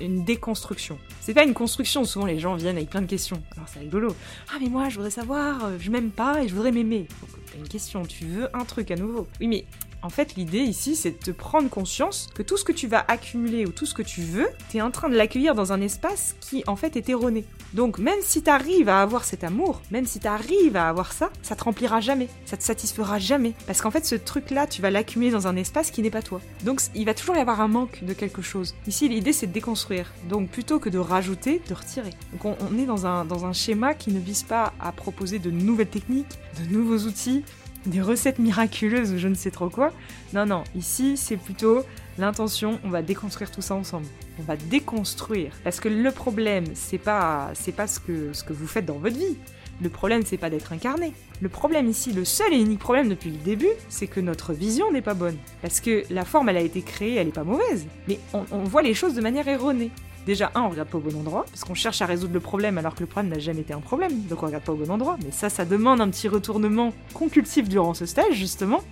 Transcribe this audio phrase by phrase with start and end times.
[0.00, 0.98] une déconstruction.
[1.20, 3.42] C'est pas une construction, souvent les gens viennent avec plein de questions.
[3.56, 4.14] Alors c'est rigolo.
[4.52, 7.06] Ah mais moi je voudrais savoir, euh, je m'aime pas et je voudrais m'aimer.
[7.52, 9.26] T'as une question, tu veux un truc à nouveau.
[9.40, 9.64] Oui mais
[10.02, 13.04] en fait, l'idée ici, c'est de te prendre conscience que tout ce que tu vas
[13.08, 15.80] accumuler ou tout ce que tu veux, tu es en train de l'accueillir dans un
[15.80, 17.44] espace qui, en fait, est erroné.
[17.74, 21.12] Donc, même si tu arrives à avoir cet amour, même si tu arrives à avoir
[21.12, 23.54] ça, ça te remplira jamais, ça te satisfera jamais.
[23.66, 26.40] Parce qu'en fait, ce truc-là, tu vas l'accumuler dans un espace qui n'est pas toi.
[26.64, 28.74] Donc, il va toujours y avoir un manque de quelque chose.
[28.86, 30.12] Ici, l'idée, c'est de déconstruire.
[30.28, 32.10] Donc, plutôt que de rajouter, de retirer.
[32.32, 35.38] Donc, on, on est dans un, dans un schéma qui ne vise pas à proposer
[35.38, 37.44] de nouvelles techniques, de nouveaux outils,
[37.86, 39.92] des recettes miraculeuses ou je ne sais trop quoi.
[40.32, 41.84] Non, non, ici c'est plutôt
[42.18, 44.06] l'intention, on va déconstruire tout ça ensemble.
[44.38, 45.52] On va déconstruire.
[45.64, 48.98] Parce que le problème, c'est pas, c'est pas ce que, ce que vous faites dans
[48.98, 49.36] votre vie.
[49.82, 51.12] Le problème, c'est pas d'être incarné.
[51.42, 54.90] Le problème ici, le seul et unique problème depuis le début, c'est que notre vision
[54.90, 55.36] n'est pas bonne.
[55.60, 57.86] Parce que la forme, elle a été créée, elle est pas mauvaise.
[58.08, 59.90] Mais on, on voit les choses de manière erronée.
[60.26, 62.78] Déjà, un, on regarde pas au bon endroit, parce qu'on cherche à résoudre le problème
[62.78, 64.90] alors que le problème n'a jamais été un problème, donc on regarde pas au bon
[64.90, 65.16] endroit.
[65.24, 68.82] Mais ça, ça demande un petit retournement compulsif durant ce stage, justement,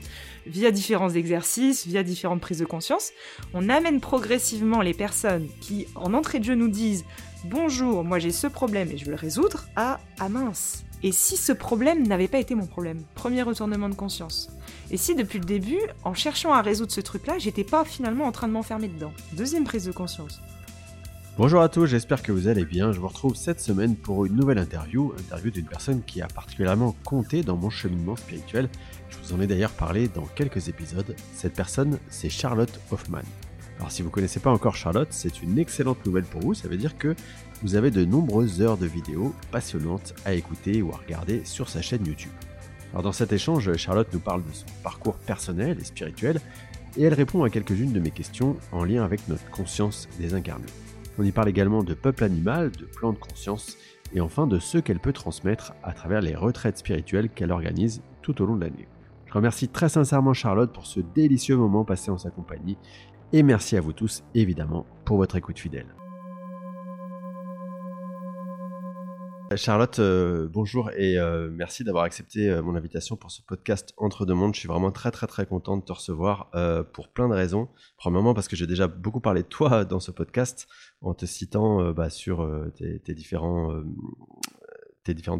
[0.46, 3.10] via différents exercices, via différentes prises de conscience.
[3.52, 7.04] On amène progressivement les personnes qui, en entrée de jeu, nous disent
[7.46, 11.36] Bonjour, moi j'ai ce problème et je veux le résoudre, à Ah mince, et si
[11.36, 13.02] ce problème n'avait pas été mon problème?
[13.16, 14.50] Premier retournement de conscience.
[14.92, 18.32] Et si depuis le début, en cherchant à résoudre ce truc-là, j'étais pas finalement en
[18.32, 20.40] train de m'enfermer dedans Deuxième prise de conscience.
[21.36, 22.92] Bonjour à tous, j'espère que vous allez bien.
[22.92, 26.94] Je vous retrouve cette semaine pour une nouvelle interview, interview d'une personne qui a particulièrement
[27.04, 28.68] compté dans mon cheminement spirituel.
[29.08, 31.16] Je vous en ai d'ailleurs parlé dans quelques épisodes.
[31.34, 33.24] Cette personne, c'est Charlotte Hoffman.
[33.78, 36.68] Alors si vous ne connaissez pas encore Charlotte, c'est une excellente nouvelle pour vous, ça
[36.68, 37.16] veut dire que
[37.62, 41.82] vous avez de nombreuses heures de vidéos passionnantes à écouter ou à regarder sur sa
[41.82, 42.30] chaîne YouTube.
[42.92, 46.40] Alors dans cet échange, Charlotte nous parle de son parcours personnel et spirituel,
[46.96, 50.83] et elle répond à quelques-unes de mes questions en lien avec notre conscience désincarnée.
[51.18, 53.76] On y parle également de peuple animal, de plan de conscience
[54.14, 58.42] et enfin de ce qu'elle peut transmettre à travers les retraites spirituelles qu'elle organise tout
[58.42, 58.88] au long de l'année.
[59.26, 62.76] Je remercie très sincèrement Charlotte pour ce délicieux moment passé en sa compagnie
[63.32, 65.86] et merci à vous tous évidemment pour votre écoute fidèle.
[69.56, 74.26] Charlotte, euh, bonjour et euh, merci d'avoir accepté euh, mon invitation pour ce podcast Entre
[74.26, 74.54] deux mondes.
[74.54, 76.50] Je suis vraiment très très très content de te recevoir
[76.92, 77.68] pour plein de raisons.
[77.96, 80.66] Premièrement parce que j'ai déjà beaucoup parlé de toi dans ce podcast
[81.00, 83.82] en te citant bah, sur tes différentes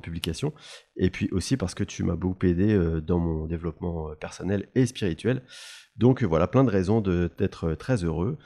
[0.03, 0.53] publications.
[0.97, 5.43] Et puis aussi parce que tu m'as beaucoup aidé dans mon développement personnel et spirituel.
[5.97, 8.39] Donc voilà, plein de raisons d'être très heureux.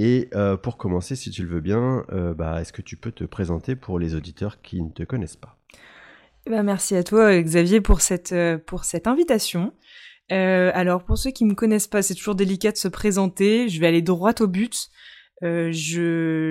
[0.00, 3.10] Et euh, pour commencer, si tu le veux bien, euh, bah, est-ce que tu peux
[3.10, 5.56] te présenter pour les auditeurs qui ne te connaissent pas?
[6.46, 9.72] Eh ben, Merci à toi, Xavier, pour cette, euh, pour cette invitation.
[10.30, 13.68] alors, pour ceux qui ne me connaissent pas, c'est toujours délicat de se présenter.
[13.68, 14.88] Je vais aller droit au but.
[15.44, 15.70] Euh,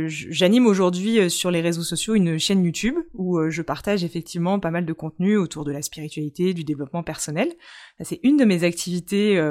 [0.07, 4.61] j'anime aujourd'hui euh, sur les réseaux sociaux une chaîne YouTube où euh, je partage effectivement
[4.61, 7.53] pas mal de contenu autour de la spiritualité, du développement personnel.
[8.01, 9.41] C'est une de mes activités,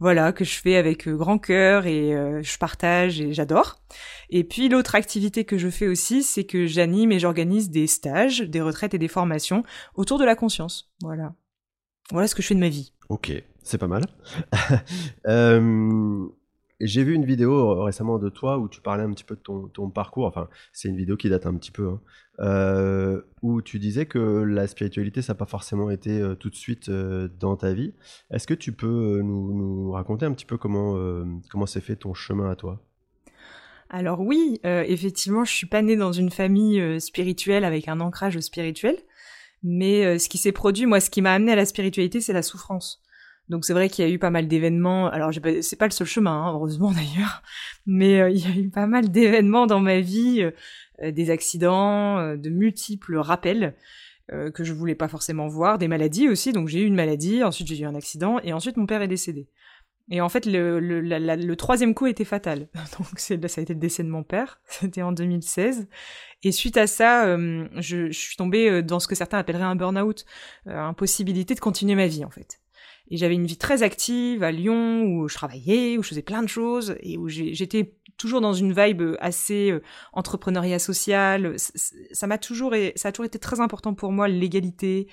[0.00, 2.12] voilà, que je fais avec grand cœur et
[2.42, 3.82] je partage et j'adore.
[4.30, 8.40] Et puis l'autre activité que je fais aussi, c'est que j'anime et j'organise des stages,
[8.40, 9.62] des retraites et des formations
[9.94, 10.90] autour de la conscience.
[11.02, 11.34] Voilà,
[12.10, 12.92] voilà ce que je fais de ma vie.
[13.10, 13.30] Ok,
[13.62, 14.06] c'est pas mal.
[15.26, 16.26] euh,
[16.86, 19.40] j'ai vu une vidéo euh, récemment de toi où tu parlais un petit peu de
[19.40, 20.26] ton, parcours.
[20.26, 21.88] Enfin, c'est une vidéo qui date un petit peu.
[21.88, 22.00] Hein,
[22.40, 26.56] euh, où tu disais que la spiritualité, ça n'a pas forcément été euh, tout de
[26.56, 27.94] suite dans ta vie.
[28.30, 30.96] Est-ce que tu peux nous, raconter un petit peu comment
[31.50, 32.82] comment s'est fait ton chemin à toi?
[33.90, 38.96] Alors oui, effectivement, je suis pas née dans une famille spirituelle avec un ancrage spirituel.
[39.62, 42.42] Mais ce qui s'est produit, moi, ce qui m'a amené à la spiritualité, c'est la
[42.42, 43.02] souffrance.
[43.48, 45.08] Donc c'est vrai qu'il y a eu pas mal d'événements.
[45.08, 45.30] Alors
[45.60, 47.42] c'est pas le seul chemin, hein, heureusement d'ailleurs,
[47.86, 50.42] mais euh, il y a eu pas mal d'événements dans ma vie,
[51.02, 53.74] euh, des accidents, euh, de multiples rappels
[54.54, 56.52] que je voulais pas forcément voir, des maladies aussi.
[56.54, 59.08] Donc j'ai eu une maladie, ensuite j'ai eu un accident, et ensuite mon père est
[59.08, 59.46] décédé.
[60.10, 62.68] Et en fait, le, le, le troisième coup était fatal.
[62.98, 64.62] Donc ça a été le décès de mon père.
[64.68, 65.86] C'était en 2016.
[66.44, 70.24] Et suite à ça, je, je, suis tombée dans ce que certains appelleraient un burn-out,
[70.64, 72.61] impossibilité de continuer ma vie en fait.
[73.10, 76.42] Et j'avais une vie très active à Lyon où je travaillais, où je faisais plein
[76.42, 79.82] de choses et où j'étais toujours dans une vibe assez euh,
[80.12, 81.56] entrepreneuriat social.
[82.12, 85.08] Ça m'a toujours, ça a toujours été très important pour moi l'égalité.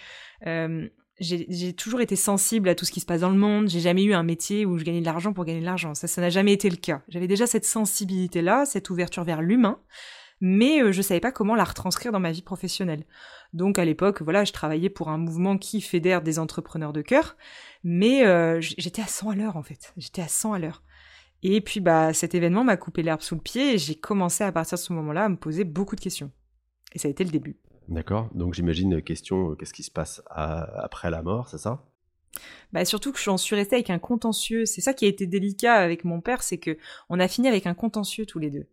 [0.45, 0.87] Euh,
[1.19, 3.67] j'ai toujours été sensible à tout ce qui se passe dans le monde.
[3.67, 5.93] J'ai jamais eu un métier où je gagnais de l'argent pour gagner de l'argent.
[5.93, 7.01] Ça, ça n'a jamais été le cas.
[7.09, 9.79] J'avais déjà cette sensibilité-là, cette ouverture vers l'humain,
[10.41, 13.05] mais euh, je savais pas comment la retranscrire dans ma vie professionnelle.
[13.53, 17.35] Donc à l'époque, voilà, je travaillais pour un mouvement qui fédère des entrepreneurs de cœur,
[17.83, 19.93] mais euh, j'étais à 100 à l'heure en fait.
[19.97, 20.83] J'étais à 100 à l'heure.
[21.41, 24.51] Et puis bah cet événement m'a coupé l'herbe sous le pied et j'ai commencé à
[24.51, 26.31] partir de ce moment-là à me poser beaucoup de questions.
[26.93, 27.57] Et ça a été le début.
[27.87, 28.29] D'accord.
[28.33, 31.85] Donc j'imagine question qu'est-ce qui se passe après la mort, c'est ça?
[32.71, 34.65] Bah surtout que j'en suis restée avec un contentieux.
[34.65, 36.77] C'est ça qui a été délicat avec mon père, c'est que
[37.09, 38.67] on a fini avec un contentieux tous les deux.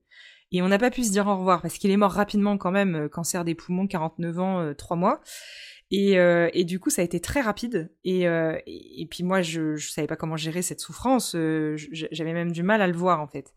[0.52, 2.70] Et on n'a pas pu se dire au revoir parce qu'il est mort rapidement quand
[2.70, 5.20] même, euh, cancer des poumons, 49 ans, 3 euh, mois.
[5.90, 7.92] Et, euh, et, du coup, ça a été très rapide.
[8.04, 11.36] Et, et, puis moi, je, je savais pas comment gérer cette souffrance.
[11.92, 13.54] J'avais même du mal à le voir en fait.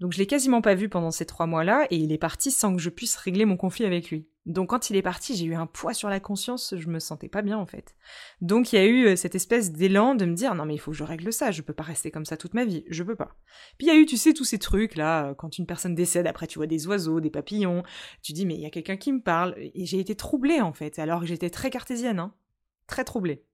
[0.00, 2.74] Donc je l'ai quasiment pas vu pendant ces trois mois-là et il est parti sans
[2.76, 4.26] que je puisse régler mon conflit avec lui.
[4.46, 7.28] Donc quand il est parti, j'ai eu un poids sur la conscience, je me sentais
[7.28, 7.96] pas bien en fait.
[8.40, 10.78] Donc il y a eu euh, cette espèce d'élan de me dire non mais il
[10.78, 13.02] faut que je règle ça, je peux pas rester comme ça toute ma vie, je
[13.02, 13.36] peux pas.
[13.76, 15.96] Puis il y a eu tu sais tous ces trucs là, euh, quand une personne
[15.96, 17.82] décède, après tu vois des oiseaux, des papillons,
[18.22, 20.72] tu dis mais il y a quelqu'un qui me parle et j'ai été troublée en
[20.72, 22.32] fait, alors que j'étais très cartésienne, hein.
[22.86, 23.44] très troublée.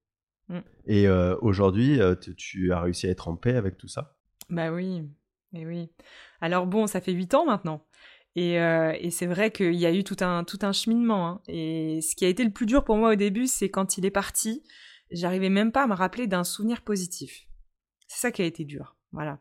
[0.49, 0.59] Mm.
[0.87, 2.01] Et euh, aujourd'hui,
[2.37, 4.19] tu as réussi à être en paix avec tout ça?
[4.51, 5.03] Bah oui,
[5.55, 5.91] et oui.
[6.43, 7.87] Alors bon, ça fait huit ans maintenant.
[8.35, 11.29] Et, euh, et c'est vrai qu'il y a eu tout un, tout un cheminement.
[11.29, 11.41] Hein.
[11.49, 14.07] Et ce qui a été le plus dur pour moi au début, c'est quand il
[14.07, 14.63] est parti,
[15.11, 17.47] j'arrivais même pas à me rappeler d'un souvenir positif.
[18.09, 18.97] C'est ça qui a été dur.
[19.13, 19.39] Voilà.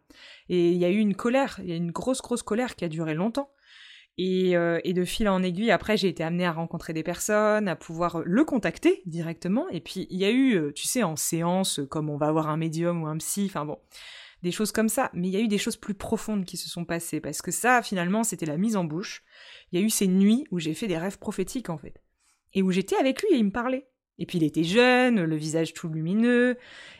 [0.49, 2.83] Et il y a eu une colère, il y a une grosse, grosse colère qui
[2.83, 3.51] a duré longtemps.
[4.17, 7.69] Et, euh, et de fil en aiguille, après, j'ai été amenée à rencontrer des personnes,
[7.69, 9.69] à pouvoir le contacter directement.
[9.69, 12.49] Et puis, il y a eu, euh, tu sais, en séance, comme on va avoir
[12.49, 13.79] un médium ou un psy, enfin bon,
[14.43, 15.09] des choses comme ça.
[15.13, 17.51] Mais il y a eu des choses plus profondes qui se sont passées, parce que
[17.51, 19.23] ça, finalement, c'était la mise en bouche.
[19.71, 22.01] Il y a eu ces nuits où j'ai fait des rêves prophétiques, en fait.
[22.53, 23.87] Et où j'étais avec lui et il me parlait.
[24.17, 26.57] Et puis il était jeune, le visage tout lumineux,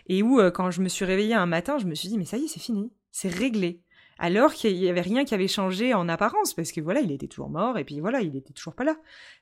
[0.07, 2.25] et où, euh, quand je me suis réveillée un matin, je me suis dit, mais
[2.25, 3.83] ça y est, c'est fini, c'est réglé
[4.21, 7.27] alors qu'il y avait rien qui avait changé en apparence, parce que voilà, il était
[7.27, 8.95] toujours mort, et puis voilà, il était toujours pas là.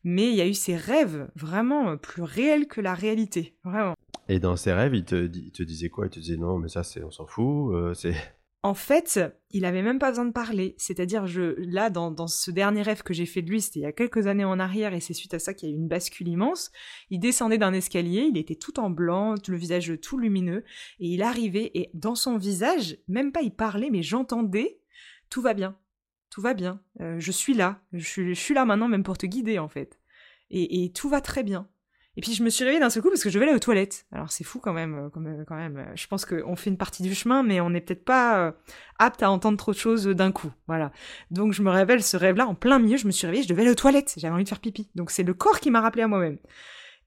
[0.06, 3.96] Mais il y a eu ces rêves vraiment plus réels que la réalité, vraiment.
[4.30, 6.06] Et dans ces rêves, il te, disait quoi?
[6.06, 8.14] Il te disait non, mais ça, on s'en fout, euh, c'est...
[8.62, 9.22] En fait,
[9.52, 10.76] il avait même pas besoin de parler.
[10.78, 11.26] C'est-à-dire,
[11.60, 14.28] là, dans, ce dernier rêve que j'ai fait de lui, c'était il y a quelques
[14.28, 16.70] années en arrière, et c'est suite à ça qu'il y a eu une bascule immense.
[17.10, 20.66] Il descendait d'un escalier, il était tout en blanc, le visage tout lumineux,
[21.00, 24.82] et il arrivait, et dans son visage, même pas il parlait, mais j'entendais,
[25.30, 25.78] tout va bien,
[26.30, 29.18] tout va bien, euh, je suis là, je suis, je suis, là maintenant même pour
[29.18, 30.02] te guider en fait.
[30.50, 31.70] Et, et tout va très bien.
[32.19, 33.60] Et puis je me suis réveillée d'un seul coup parce que je vais aller aux
[33.60, 34.06] toilettes.
[34.12, 35.89] Alors c'est fou quand même, euh, euh, quand même.
[35.95, 38.51] Je pense qu'on fait une partie du chemin, mais on n'est peut-être pas euh,
[38.98, 40.51] apte à entendre trop de choses d'un coup.
[40.68, 40.92] Voilà.
[41.31, 42.98] Donc je me révèle ce rêve-là en plein milieu.
[42.98, 44.16] Je me suis réveillée, je devais aller aux toilettes.
[44.18, 44.89] J'avais envie de faire pipi.
[44.95, 46.39] Donc c'est le corps qui m'a rappelé à moi-même.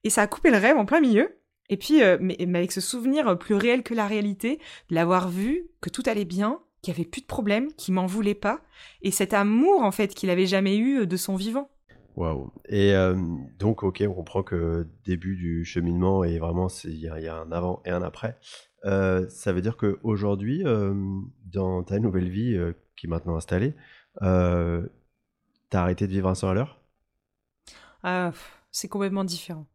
[0.03, 1.37] Et ça a coupé le rêve en plein milieu.
[1.69, 4.57] Et puis, mais, avec ce souvenir plus réel que la réalité,
[4.89, 8.07] de l'avoir vu, que tout allait bien, qu'il n'y avait plus de problème, qu'il m'en
[8.07, 8.61] voulait pas,
[9.03, 11.69] et cet amour en fait qu'il avait jamais eu de son vivant.
[12.15, 12.51] Waouh.
[12.67, 13.15] Et euh,
[13.57, 17.81] donc, ok, on comprend que début du cheminement et vraiment il y, a un avant
[17.85, 18.37] et un après.
[18.85, 20.93] Euh, ça veut dire qu'aujourd'hui, euh,
[21.45, 22.57] dans ta nouvelle vie
[22.95, 23.73] qui est maintenant installée,
[24.21, 24.85] euh,
[25.69, 26.81] t'as arrêté de vivre un sang à l'heure?
[28.03, 28.31] Ah,
[28.71, 29.65] C'est complètement différent.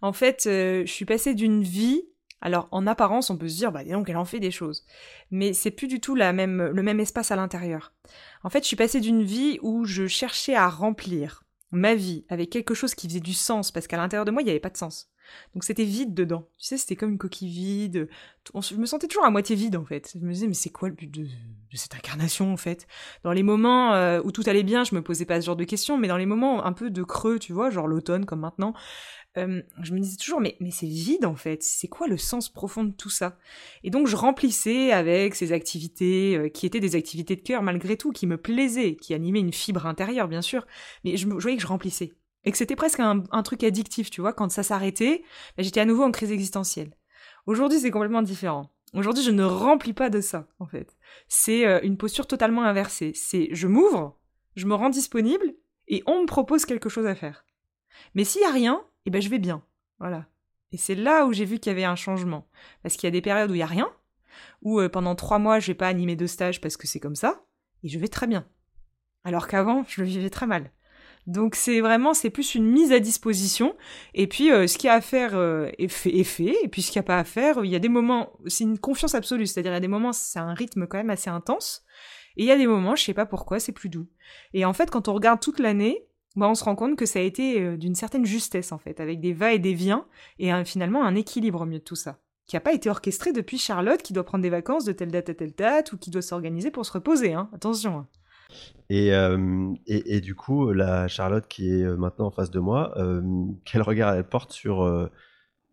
[0.00, 2.02] En fait, je suis passée d'une vie.
[2.42, 4.84] Alors, en apparence, on peut se dire, bah, donc, elle en fait des choses.
[5.30, 7.92] Mais c'est plus du tout la même, le même espace à l'intérieur.
[8.44, 12.50] En fait, je suis passée d'une vie où je cherchais à remplir ma vie avec
[12.50, 14.70] quelque chose qui faisait du sens, parce qu'à l'intérieur de moi, il n'y avait pas
[14.70, 15.10] de sens.
[15.54, 16.48] Donc c'était vide dedans.
[16.58, 18.08] Tu sais, c'était comme une coquille vide.
[18.54, 20.12] Je me sentais toujours à moitié vide en fait.
[20.14, 21.26] Je me disais, mais c'est quoi le but de,
[21.74, 22.86] cette incarnation en fait?
[23.24, 25.64] Dans les moments euh, où tout allait bien, je me posais pas ce genre de
[25.64, 28.74] questions, mais dans les moments un peu de creux, tu vois, genre l'automne comme maintenant,
[29.38, 32.48] euh, je me disais toujours, mais, mais c'est vide en fait, c'est quoi le sens
[32.48, 33.38] profond de tout ça?
[33.84, 37.96] Et donc je remplissais avec ces activités euh, qui étaient des activités de cœur malgré
[37.96, 40.66] tout, qui me plaisaient, qui animaient une fibre intérieure bien sûr,
[41.04, 42.12] mais je, voyais que je remplissais.
[42.44, 45.24] Et que c'était presque un, truc addictif, tu vois, quand ça s'arrêtait,
[45.58, 46.94] j'étais à nouveau en crise existentielle.
[47.46, 48.70] Aujourd'hui c'est complètement différent.
[48.94, 50.96] Aujourd'hui je ne remplis pas de ça en fait.
[51.28, 53.12] C'est euh, une posture totalement inversée.
[53.14, 54.18] C'est je m'ouvre,
[54.54, 55.54] je me rends disponible
[55.88, 57.44] et on me propose quelque chose à faire.
[58.14, 59.62] Mais s'il y a rien, eh ben je vais bien.
[59.98, 60.26] Voilà.
[60.72, 62.48] Et c'est là où j'ai vu qu'il y avait un changement.
[62.82, 63.88] Parce qu'il y a des périodes où il y a rien,
[64.62, 67.16] où euh, pendant trois mois je vais pas animer de stage parce que c'est comme
[67.16, 67.44] ça,
[67.82, 68.46] et je vais très bien.
[69.24, 70.70] Alors qu'avant, je le vivais très mal.
[71.26, 73.76] Donc c'est vraiment, c'est plus une mise à disposition.
[74.14, 76.56] Et puis euh, ce qu'il y a à faire euh, est, fait, est fait.
[76.62, 78.64] Et puis ce qu'il n'y a pas à faire, il y a des moments, c'est
[78.64, 79.46] une confiance absolue.
[79.46, 81.84] C'est-à-dire il y a des moments, c'est un rythme quand même assez intense.
[82.36, 84.08] Et il y a des moments, je sais pas pourquoi, c'est plus doux.
[84.52, 86.05] Et en fait, quand on regarde toute l'année,
[86.36, 89.00] bah, on se rend compte que ça a été euh, d'une certaine justesse en fait,
[89.00, 90.06] avec des va et des viens,
[90.38, 93.58] et finalement un équilibre au milieu de tout ça, qui n'a pas été orchestré depuis
[93.58, 96.22] Charlotte qui doit prendre des vacances de telle date à telle date, ou qui doit
[96.22, 97.48] s'organiser pour se reposer, hein.
[97.54, 97.98] attention.
[97.98, 98.06] Hein.
[98.92, 102.94] Euh, et, et, du coup, la Charlotte qui est euh, maintenant en face de moi,
[103.64, 104.84] quel regard elle porte sur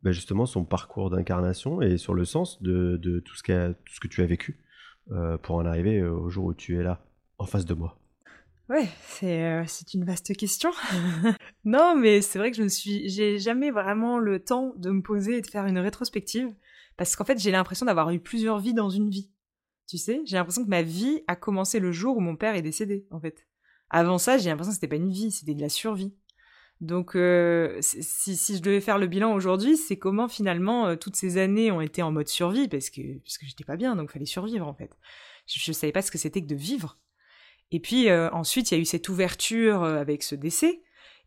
[0.02, 4.08] bah, justement son parcours d'incarnation et sur le sens de, tout, ce tout ce que
[4.08, 4.60] tu as vécu
[5.44, 7.06] pour en arriver au jour où tu es là,
[7.38, 7.98] en face de moi?
[8.70, 10.72] Ouais, c'est c'est une vaste question.
[11.66, 15.02] non, mais c'est vrai que je ne suis, j'ai jamais vraiment le temps de me
[15.02, 16.54] poser et de faire une rétrospective,
[16.96, 19.30] parce qu'en fait j'ai l'impression d'avoir eu plusieurs vies dans une vie.
[19.88, 22.62] Tu sais, j'ai l'impression que ma vie a commencé le jour où mon père est
[22.62, 23.48] décédé, en fait.
[23.90, 26.16] Avant ça, j'ai l'impression que c'était pas une vie, c'était de la survie.
[26.82, 31.16] Donc, euh, si, si, je devais faire le bilan aujourd'hui, c'est comment finalement euh, toutes
[31.16, 34.12] ces années ont été en mode survie, parce que, parce que j'étais pas bien, donc
[34.12, 34.98] fallait survivre en fait.
[35.48, 36.98] Je, je savais pas ce que c'était que de vivre.
[37.74, 40.82] Et puis euh, ensuite, il y a eu cette ouverture avec ce décès,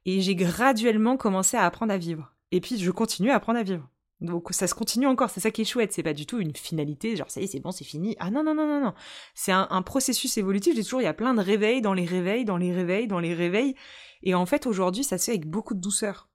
[0.06, 2.32] et j'ai graduellement commencé à apprendre à vivre.
[2.52, 3.86] Et puis, je continue à apprendre à vivre.
[4.22, 6.56] Donc ça se continue encore, c'est ça qui est chouette, c'est pas du tout une
[6.56, 8.16] finalité, genre ça y est, c'est bon, c'est fini.
[8.18, 8.94] Ah non, non, non, non, non.
[9.34, 12.46] C'est un, processus évolutif, j'ai toujours, il y a plein de réveils dans les réveils,
[12.46, 13.74] dans les réveils, dans les réveils.
[14.22, 16.30] Et en fait, aujourd'hui, ça se fait avec beaucoup de douceur.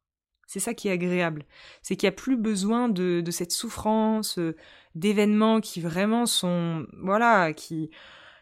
[0.46, 1.46] C'est ça qui est agréable.
[1.82, 4.56] C'est qu'il n'y a plus besoin de, de cette souffrance, euh,
[4.94, 7.90] d'événements qui vraiment sont, voilà, qui,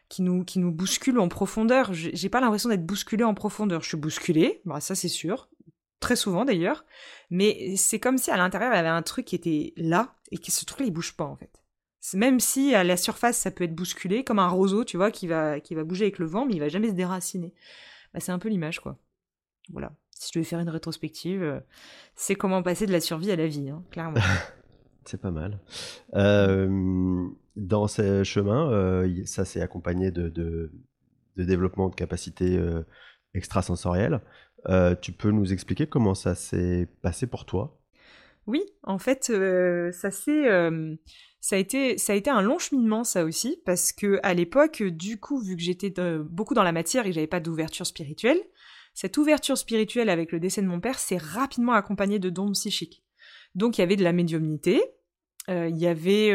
[0.09, 1.93] qui nous, qui nous bousculent en profondeur.
[1.93, 3.81] J'ai pas l'impression d'être bousculé en profondeur.
[3.81, 5.47] Je suis bousculée, bah, ça c'est sûr
[5.99, 6.85] très souvent d'ailleurs,
[7.29, 10.37] mais c'est comme si à l'intérieur il y avait un truc qui était là et
[10.37, 11.51] que ce truc-là il bouge pas en fait.
[12.13, 15.27] Même si à la surface ça peut être bousculé, comme un roseau, tu vois, qui
[15.27, 17.53] va, qui va bouger avec le vent, mais il va jamais se déraciner.
[18.13, 18.97] Bah, c'est un peu l'image quoi.
[19.71, 19.91] Voilà.
[20.11, 21.59] Si je devais faire une rétrospective, euh,
[22.15, 24.19] c'est comment passer de la survie à la vie, hein, clairement.
[25.05, 25.59] c'est pas mal.
[26.15, 27.27] Euh,
[27.59, 30.71] dans ce chemin, euh, ça s'est accompagné de,
[31.37, 32.59] développement de capacités
[33.33, 34.21] extrasensorielles.
[34.67, 37.79] Euh, tu peux nous expliquer comment ça s'est passé pour toi?
[38.47, 40.95] Oui, en fait, euh, ça s'est, euh,
[41.39, 44.81] ça a été, ça a été un long cheminement ça aussi, parce que à l'époque,
[44.81, 45.93] du coup, vu que j'étais
[46.29, 48.41] beaucoup dans la matière et que j'avais pas d'ouverture spirituelle,
[48.93, 53.03] cette ouverture spirituelle avec le décès de mon père s'est rapidement accompagnée de dons psychiques.
[53.55, 54.81] Donc il y avait de la médiumnité,
[55.47, 56.31] il y avait,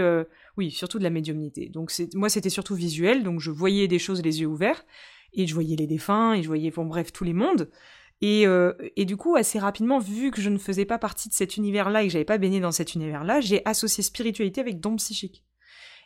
[0.56, 1.68] oui, surtout de la médiumnité.
[1.68, 4.84] Donc moi c'était surtout visuel, donc je voyais des choses les yeux ouverts
[5.32, 7.70] et je voyais les défunts et je voyais, bon bref, tous les mondes.
[8.20, 11.34] Et, euh, et, du coup, assez rapidement, vu que je ne faisais pas partie de
[11.34, 14.96] cet univers-là et que j'avais pas baigné dans cet univers-là, j'ai associé spiritualité avec don
[14.96, 15.44] psychique.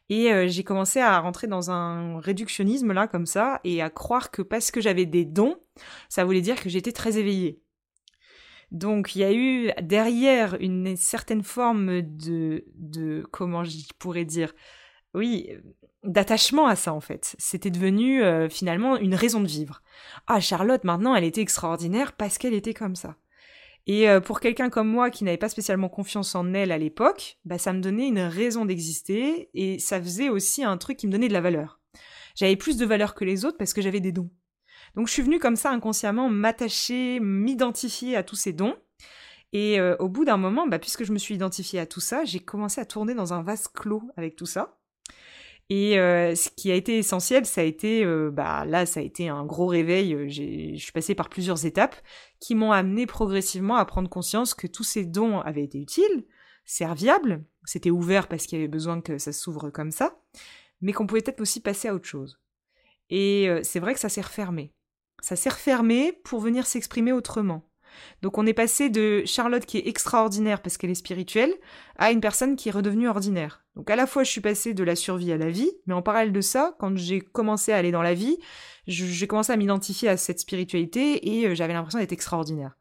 [0.09, 4.31] Et euh, j'ai commencé à rentrer dans un réductionnisme là, comme ça, et à croire
[4.31, 5.57] que parce que j'avais des dons,
[6.09, 7.61] ça voulait dire que j'étais très éveillée.
[8.71, 14.53] Donc il y a eu derrière une certaine forme de, de comment je pourrais dire,
[15.15, 15.49] oui,
[16.05, 17.35] d'attachement à ça en fait.
[17.39, 19.83] C'était devenu euh, finalement une raison de vivre.
[20.27, 23.17] Ah, Charlotte, maintenant, elle était extraordinaire parce qu'elle était comme ça.
[23.87, 27.39] Et euh, pour quelqu'un comme moi qui n'avait pas spécialement confiance en elle à l'époque,
[27.47, 31.13] bah, ça me donnait une raison d'exister et ça faisait aussi un truc qui me
[31.13, 31.81] donnait de la valeur.
[32.35, 34.31] J'avais plus de valeur que les autres parce que j'avais des dons.
[34.95, 38.77] Donc je suis venue comme ça inconsciemment m'attacher, m'identifier à tous ces dons.
[39.53, 42.25] Et euh, au bout d'un moment, bah, puisque je me suis identifiée à tout ça,
[42.25, 44.79] j'ai commencé à tourner dans un vase clos avec tout ça.
[45.71, 49.03] Et euh, ce qui a été essentiel, ça a été, euh, bah là, ça a
[49.03, 50.31] été un gros réveil.
[50.31, 51.97] Je suis passée par plusieurs étapes
[52.41, 56.25] qui m'ont amené progressivement à prendre conscience que tous ces dons avaient été utiles,
[56.65, 60.19] serviables, c'était ouvert parce qu'il y avait besoin que ça s'ouvre comme ça,
[60.81, 62.39] mais qu'on pouvait peut-être aussi passer à autre chose.
[63.11, 64.73] Et c'est vrai que ça s'est refermé.
[65.21, 67.69] Ça s'est refermé pour venir s'exprimer autrement.
[68.23, 71.53] Donc on est passé de Charlotte qui est extraordinaire parce qu'elle est spirituelle
[71.97, 73.65] à une personne qui est redevenue ordinaire.
[73.77, 76.03] Donc à la fois je suis passée de la survie à la vie, mais en
[76.03, 78.39] parallèle de ça, quand j'ai commencé à aller dans la vie,
[78.87, 82.78] j'ai commencé à m'identifier à cette spiritualité et euh, j'avais l'impression d'être extraordinaire.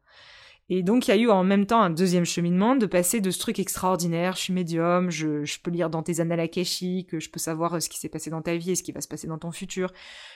[0.70, 3.30] Et donc il y a eu en même temps un deuxième cheminement de passer de
[3.30, 7.38] ce truc extraordinaire, je suis médium, je, peux lire dans tes annales akashiques, je peux
[7.38, 9.26] savoir euh, ce qui s'est passé dans ta vie et ce qui va se passer
[9.26, 9.90] dans ton futur.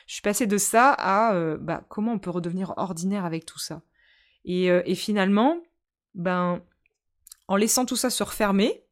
[0.07, 3.59] Je suis passée de ça à euh, bah, comment on peut redevenir ordinaire avec tout
[3.59, 3.83] ça.
[4.49, 5.59] Euh, et, finalement,
[6.15, 6.63] ben,
[7.49, 8.83] en laissant tout ça se refermer,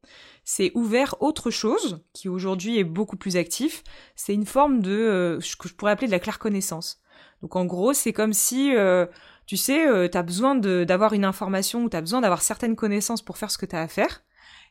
[0.44, 3.82] c'est ouvert autre chose qui aujourd'hui est beaucoup plus actif.
[4.16, 7.00] C'est une forme de euh, ce que je pourrais appeler de la claire connaissance.
[7.42, 9.06] Donc en gros, c'est comme si euh,
[9.46, 13.22] tu sais, tu as besoin d'avoir une information ou tu as besoin d'avoir certaines connaissances
[13.22, 14.22] pour faire ce que tu as à faire.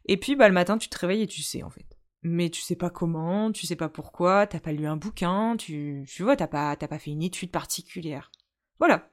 [0.06, 1.86] Et puis bah le matin, tu te réveilles et tu sais en fait.
[2.22, 6.06] Mais tu sais pas comment, tu sais pas pourquoi, t'as pas lu un bouquin, tu,
[6.08, 8.32] tu vois, t'as pas, pas fait une étude particulière.
[8.78, 9.10] Voilà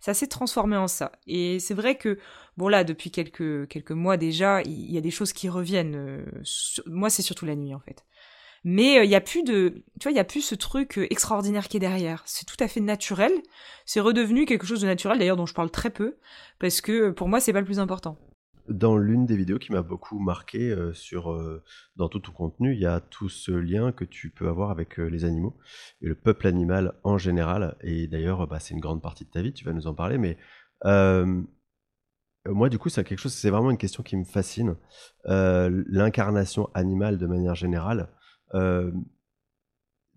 [0.00, 1.12] ça s'est transformé en ça.
[1.26, 2.18] Et c'est vrai que,
[2.56, 5.96] bon là, depuis quelques, quelques mois déjà, il y a des choses qui reviennent.
[5.96, 6.24] Euh,
[6.86, 8.04] moi, c'est surtout la nuit, en fait.
[8.68, 10.98] Mais euh, il y a plus de, tu vois, il y a plus ce truc
[10.98, 12.22] euh, extraordinaire qui est derrière.
[12.26, 13.32] C'est tout à fait naturel.
[13.86, 16.16] C'est redevenu quelque chose de naturel, d'ailleurs, dont je parle très peu,
[16.58, 18.18] parce que pour moi, c'est pas le plus important
[18.68, 21.62] dans l'une des vidéos qui m'a beaucoup marqué euh, sur, euh,
[21.96, 24.98] dans tout ton contenu, il y a tout ce lien que tu peux avoir avec
[24.98, 25.56] euh, les animaux
[26.02, 27.76] et le peuple animal en général.
[27.82, 30.18] Et d'ailleurs, bah, c'est une grande partie de ta vie, tu vas nous en parler.
[30.18, 30.36] Mais
[32.48, 34.76] moi, du coup, c'est quelque chose, c'est vraiment une question qui me fascine.
[35.24, 38.08] L'incarnation animale de manière générale.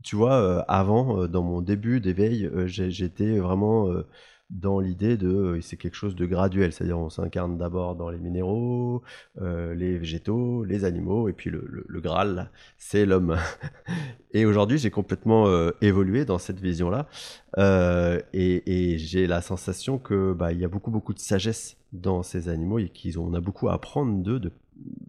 [0.04, 3.90] Tu vois, avant, dans mon début d'éveil, j'étais vraiment
[4.50, 9.04] dans l'idée de c'est quelque chose de graduel, c'est-à-dire on s'incarne d'abord dans les minéraux,
[9.42, 13.38] les végétaux, les animaux, et puis le, Graal, c'est l'homme.
[14.32, 15.48] et aujourd'hui, j'ai complètement
[15.82, 17.08] évolué dans cette vision-là,
[18.34, 22.24] et, et j'ai la sensation que bah, il y a beaucoup beaucoup de sagesse dans
[22.24, 24.52] ces animaux et qu'on a beaucoup à apprendre d'eux de,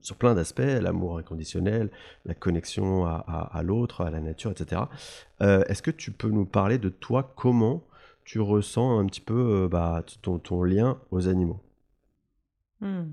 [0.02, 1.90] sur plein d'aspects, l'amour inconditionnel,
[2.24, 4.82] la connexion à, l'autre, à la nature, etc.
[5.40, 7.84] Est-ce que tu peux nous parler de toi, comment
[8.30, 11.60] tu ressens un petit peu euh, bah, ton, lien aux animaux?
[12.80, 13.10] Hmm.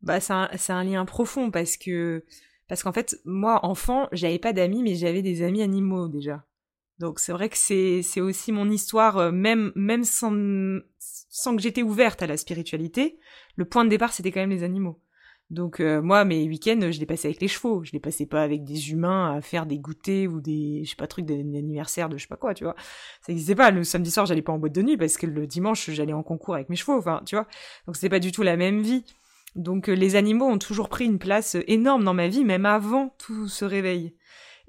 [0.00, 0.32] bah, c'est
[0.72, 2.24] un, lien profond parce que
[2.66, 6.44] parce qu'en fait moi enfant j'avais pas d'amis mais j'avais des amis animaux déjà
[6.98, 10.32] donc c'est vrai que c'est c'est aussi mon histoire euh, même même sans
[10.98, 13.20] sans que j'étais ouverte à la spiritualité
[13.54, 14.98] le point de départ c'était quand même les animaux
[15.50, 17.82] donc euh, moi, mes week-ends, je les passais avec les chevaux.
[17.82, 20.96] Je les passais pas avec des humains à faire des goûters ou des, je sais
[20.96, 22.76] pas, trucs d'anniversaire de je sais pas quoi, tu vois.
[23.20, 23.72] Ça n'existait pas.
[23.72, 26.22] Le samedi soir, j'allais pas en boîte de nuit parce que le dimanche, j'allais en
[26.22, 26.96] concours avec mes chevaux.
[26.96, 27.48] Enfin, tu vois.
[27.86, 29.04] Donc c'était pas du tout la même vie.
[29.56, 33.12] Donc euh, les animaux ont toujours pris une place énorme dans ma vie, même avant
[33.18, 34.14] tout ce réveil.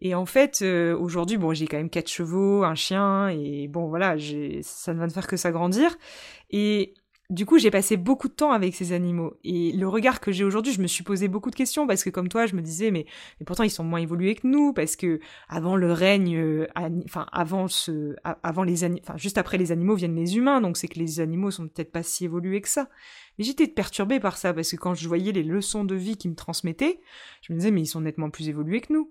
[0.04, 3.88] Et en fait, euh, aujourd'hui, bon, j'ai quand même quatre chevaux, un chien, et bon,
[3.88, 4.16] voilà,
[4.64, 5.96] ça ne va ne faire que s'agrandir.
[6.50, 6.96] Et
[7.32, 9.38] du coup, j'ai passé beaucoup de temps avec ces animaux.
[9.46, 12.10] Et le regard que j'ai aujourd'hui, je me suis posé beaucoup de questions parce que
[12.10, 13.06] comme toi, je me disais, mais,
[13.40, 16.68] mais pourtant ils sont moins évolués que nous parce que avant le règne, euh,
[17.06, 20.90] enfin avant ce, avant les enfin juste après les animaux viennent les humains, donc c'est
[20.90, 22.90] que les animaux sont peut-être pas si évolués que ça.
[23.40, 26.32] Mais j'étais perturbée par ça parce que quand je voyais les leçons de vie qu'ils
[26.32, 27.00] me transmettaient,
[27.42, 29.10] je me disais mais ils sont nettement plus évolués que nous.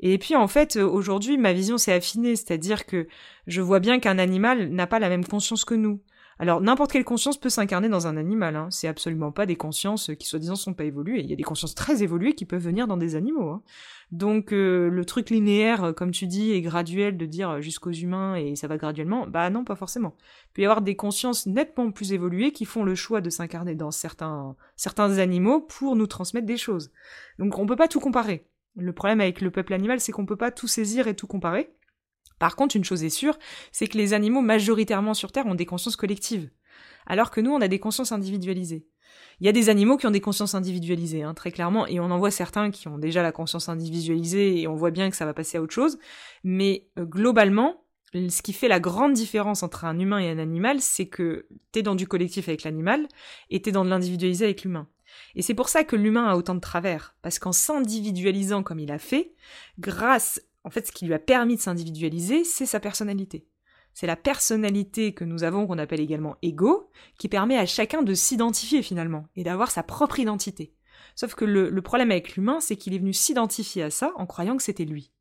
[0.00, 3.06] Et puis en fait, aujourd'hui, ma vision s'est affinée, c'est-à-dire que
[3.46, 6.00] je vois bien qu'un animal n'a pas la même conscience que nous.
[6.40, 8.68] Alors n'importe quelle conscience peut s'incarner dans un animal, hein.
[8.70, 11.74] c'est absolument pas des consciences qui soi-disant sont pas évoluées, il y a des consciences
[11.74, 13.50] très évoluées qui peuvent venir dans des animaux.
[13.50, 13.62] Hein.
[14.10, 17.90] Donc euh, le truc linéaire, euh, comme tu dis, et graduel de dire euh, jusqu'aux
[17.90, 20.14] humains et ça va graduellement, bah non, pas forcément.
[20.48, 23.74] Il peut y avoir des consciences nettement plus évoluées qui font le choix de s'incarner
[23.74, 26.90] dans certains, certains animaux pour nous transmettre des choses.
[27.38, 28.46] Donc on peut pas tout comparer.
[28.76, 31.70] Le problème avec le peuple animal, c'est qu'on peut pas tout saisir et tout comparer.
[32.40, 33.38] Par contre, une chose est sûre,
[33.70, 36.50] c'est que les animaux majoritairement sur Terre ont des consciences collectives,
[37.06, 38.86] alors que nous, on a des consciences individualisées.
[39.40, 42.10] Il y a des animaux qui ont des consciences individualisées, hein, très clairement, et on
[42.10, 45.26] en voit certains qui ont déjà la conscience individualisée, et on voit bien que ça
[45.26, 45.98] va passer à autre chose,
[46.42, 50.80] mais euh, globalement, ce qui fait la grande différence entre un humain et un animal,
[50.80, 53.06] c'est que t'es dans du collectif avec l'animal,
[53.50, 54.88] et t'es dans de l'individualisé avec l'humain.
[55.34, 58.90] Et c'est pour ça que l'humain a autant de travers, parce qu'en s'individualisant comme il
[58.90, 59.34] a fait,
[59.78, 63.46] grâce en fait, ce qui lui a permis de s'individualiser, c'est sa personnalité.
[63.94, 68.14] C'est la personnalité que nous avons, qu'on appelle également ego, qui permet à chacun de
[68.14, 70.74] s'identifier finalement, et d'avoir sa propre identité.
[71.14, 74.56] Sauf que le, problème avec l'humain, c'est qu'il est venu s'identifier à ça en croyant
[74.56, 75.12] que c'était lui.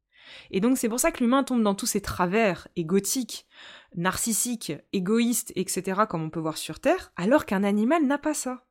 [0.52, 3.47] Et donc c'est pour ça que l'humain tombe dans tous ces travers égotiques,
[3.95, 8.65] narcissiques, égoïstes, etc., comme on peut voir sur Terre, alors qu'un animal n'a pas ça.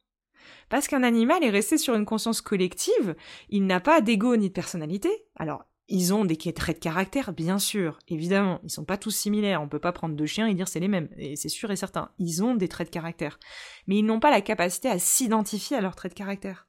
[0.68, 3.16] Parce qu'un animal est resté sur une conscience collective,
[3.48, 5.10] il n'a pas d'ego ni de personnalité.
[5.34, 8.60] Alors, ils ont des traits de caractère, bien sûr, évidemment.
[8.62, 9.62] Ils sont pas tous similaires.
[9.62, 11.08] On peut pas prendre deux chiens et dire c'est les mêmes.
[11.16, 12.10] Et c'est sûr et certain.
[12.18, 13.38] Ils ont des traits de caractère.
[13.86, 16.68] Mais ils n'ont pas la capacité à s'identifier à leurs traits de caractère.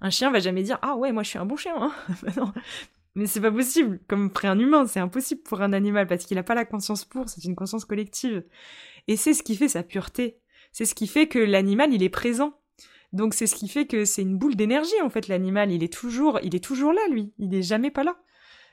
[0.00, 1.74] Un chien va jamais dire ah ouais moi je suis un bon chien.
[1.76, 1.92] Hein
[2.36, 2.52] non.
[3.16, 4.00] Mais c'est pas possible.
[4.06, 7.04] Comme près un humain, c'est impossible pour un animal parce qu'il n'a pas la conscience
[7.04, 7.28] pour.
[7.28, 8.44] C'est une conscience collective.
[9.08, 10.38] Et c'est ce qui fait sa pureté.
[10.70, 12.54] C'est ce qui fait que l'animal il est présent.
[13.12, 15.72] Donc c'est ce qui fait que c'est une boule d'énergie en fait l'animal.
[15.72, 17.32] Il est toujours, il est toujours là lui.
[17.38, 18.16] Il est jamais pas là.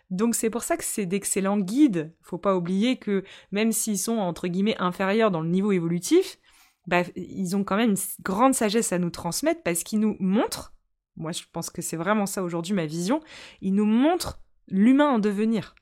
[0.10, 2.14] Donc c'est pour ça que c'est d'excellents guides.
[2.22, 6.40] Faut pas oublier que même s'ils sont entre guillemets inférieurs dans le niveau évolutif,
[6.88, 10.74] bah, ils ont quand même une grande sagesse à nous transmettre parce qu'ils nous montrent,
[11.18, 13.22] moi je pense que c'est vraiment ça aujourd'hui ma vision,
[13.62, 15.76] ils nous montrent l'humain en devenir.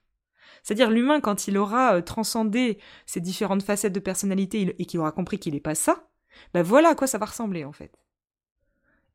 [0.63, 5.13] C'est-à-dire l'humain quand il aura euh, transcendé ces différentes facettes de personnalité et qu'il aura
[5.13, 6.10] compris qu'il n'est pas ça,
[6.54, 7.98] bah voilà à quoi ça va ressembler en fait.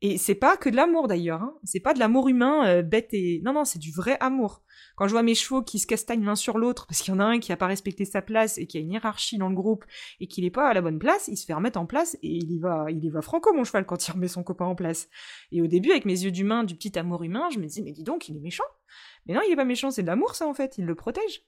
[0.05, 1.55] Et c'est pas que de l'amour d'ailleurs, hein.
[1.63, 4.61] c'est pas de l'amour humain euh, bête et non non c'est du vrai amour.
[4.97, 7.21] Quand je vois mes chevaux qui se castagnent l'un sur l'autre parce qu'il y en
[7.21, 9.55] a un qui a pas respecté sa place et qui a une hiérarchie dans le
[9.55, 9.85] groupe
[10.19, 12.35] et qu'il est pas à la bonne place, il se fait remettre en place et
[12.35, 14.75] il y va, il y va franco mon cheval quand il remet son copain en
[14.75, 15.07] place.
[15.53, 17.93] Et au début avec mes yeux d'humain, du petit amour humain, je me dis mais
[17.93, 18.65] dis donc il est méchant.
[19.25, 21.45] Mais non il est pas méchant, c'est de l'amour ça en fait, il le protège.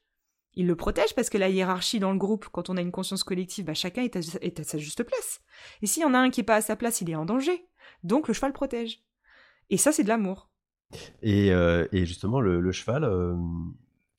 [0.56, 3.26] Il le protège parce que la hiérarchie dans le groupe, quand on a une conscience
[3.26, 5.42] collective, bah chacun est à, sa juste place.
[5.82, 7.26] Et s'il y en a un qui est pas à sa place, il est en
[7.26, 7.68] danger.
[8.06, 9.04] Donc le cheval protège.
[9.70, 10.52] Et ça, c'est de l'amour.
[11.24, 13.36] Et, euh, justement, le, cheval, euh,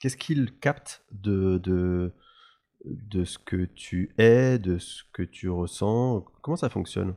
[0.00, 2.12] qu'est-ce qu'il capte de, de,
[2.84, 6.24] de ce que tu es, de ce que tu ressens?
[6.42, 7.14] Comment ça fonctionne?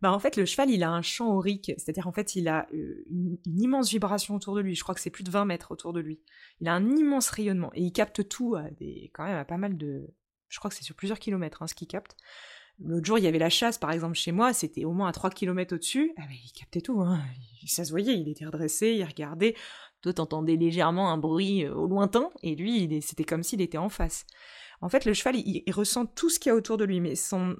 [0.00, 2.66] Bah en fait, le cheval, il a un champ aurique, c'est-à-dire en fait, il a
[2.72, 4.74] euh, une, immense vibration autour de lui.
[4.74, 6.20] Je crois que c'est plus de 20 mètres autour de lui.
[6.60, 9.58] Il a un immense rayonnement et il capte tout à des, quand même à pas
[9.58, 10.06] mal de.
[10.48, 12.16] Je crois que c'est sur plusieurs kilomètres hein, ce qu'il capte.
[12.80, 15.12] L'autre jour, il y avait la chasse, par exemple, chez moi, c'était au moins à
[15.12, 16.12] 3 km au-dessus.
[16.16, 17.20] Ah, il captait tout, hein.
[17.66, 19.54] ça se voyait, il était redressé, il regardait.
[20.02, 23.88] Toi, t'entendais légèrement un bruit euh, au lointain, et lui, c'était comme s'il était en
[23.88, 24.26] face.
[24.80, 27.16] En fait, le cheval, il, ressent tout ce qu'il y a autour de lui, mais
[27.16, 27.56] son,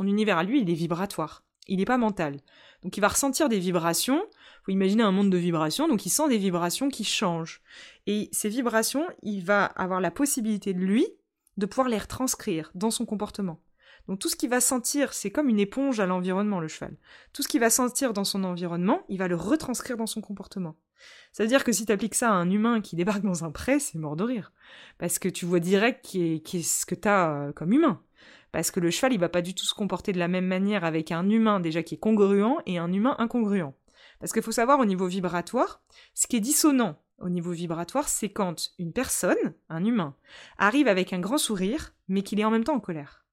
[0.00, 2.40] univers à lui, il est vibratoire il n'est pas mental.
[2.82, 4.20] Donc il va ressentir des vibrations,
[4.64, 7.62] faut imaginer un monde de vibrations, donc il sent des vibrations qui changent.
[8.08, 11.06] Et ces vibrations, il va avoir la possibilité lui
[11.58, 13.60] de pouvoir les retranscrire dans son comportement.
[14.08, 16.96] Donc tout ce qu'il va sentir, c'est comme une éponge à l'environnement, le cheval.
[17.32, 20.76] Tout ce qu'il va sentir dans son environnement, il va le retranscrire dans son comportement.
[21.32, 23.50] Ça veut dire que si tu appliques ça à un humain qui débarque dans un
[23.50, 24.52] pré, c'est mort de rire.
[24.98, 28.02] Parce que tu vois direct qui est, ce que tu as euh, comme humain.
[28.52, 30.84] Parce que le cheval, il va pas du tout se comporter de la même manière
[30.84, 33.72] avec un humain déjà qui est congruent et un humain incongruent.
[34.18, 35.82] Parce qu'il faut savoir au niveau vibratoire,
[36.14, 40.14] ce qui est dissonant au niveau vibratoire, c'est quand une personne, un humain,
[40.58, 43.24] arrive avec un grand sourire, mais qu'il est en même temps en colère.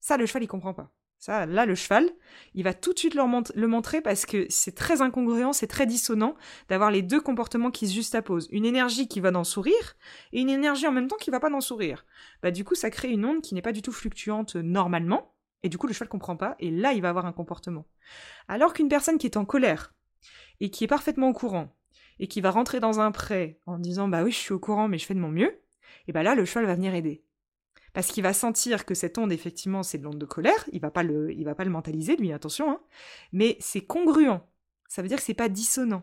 [0.00, 0.90] Ça, le cheval, il comprend pas.
[1.18, 2.08] Ça, là, le cheval,
[2.54, 6.36] il va tout de suite le montrer parce que c'est très incongruent, c'est très dissonant
[6.68, 8.48] d'avoir les deux comportements qui se juxtaposent.
[8.52, 9.96] Une énergie qui va dans le sourire
[10.32, 12.06] et une énergie en même temps qui va pas dans le sourire.
[12.42, 15.34] Bah, du coup, ça crée une onde qui n'est pas du tout fluctuante normalement.
[15.64, 17.84] Et du coup, le cheval comprend pas et là, il va avoir un comportement.
[18.46, 19.94] Alors qu'une personne qui est en colère
[20.60, 21.74] et qui est parfaitement au courant
[22.20, 24.86] et qui va rentrer dans un prêt en disant bah oui, je suis au courant
[24.86, 25.60] mais je fais de mon mieux,
[26.06, 27.24] et bah là, le cheval va venir aider
[27.92, 30.64] parce qu'il va sentir que cette onde, effectivement, c'est de l'onde de colère.
[30.72, 32.70] Il va pas le, va pas le mentaliser, lui, attention.
[32.70, 32.80] Hein.
[33.32, 34.40] Mais c'est congruent.
[34.88, 36.02] Ça veut dire que c'est pas dissonant.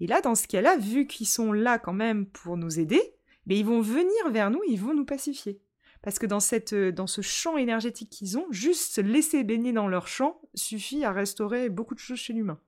[0.00, 3.14] Et là, dans ce cas-là, vu qu'ils sont là quand même pour nous aider,
[3.46, 5.60] mais ils vont venir vers nous, ils vont nous pacifier.
[6.02, 9.88] Parce que dans, cette, dans ce champ énergétique qu'ils ont, juste se laisser baigner dans
[9.88, 12.60] leur champ suffit à restaurer beaucoup de choses chez l'humain.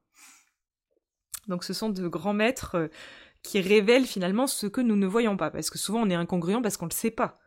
[1.46, 2.88] Donc ce sont de grands maîtres euh,
[3.42, 5.50] qui révèlent finalement ce que nous ne voyons pas.
[5.50, 7.38] Parce que souvent on est incongruent parce qu'on ne le sait pas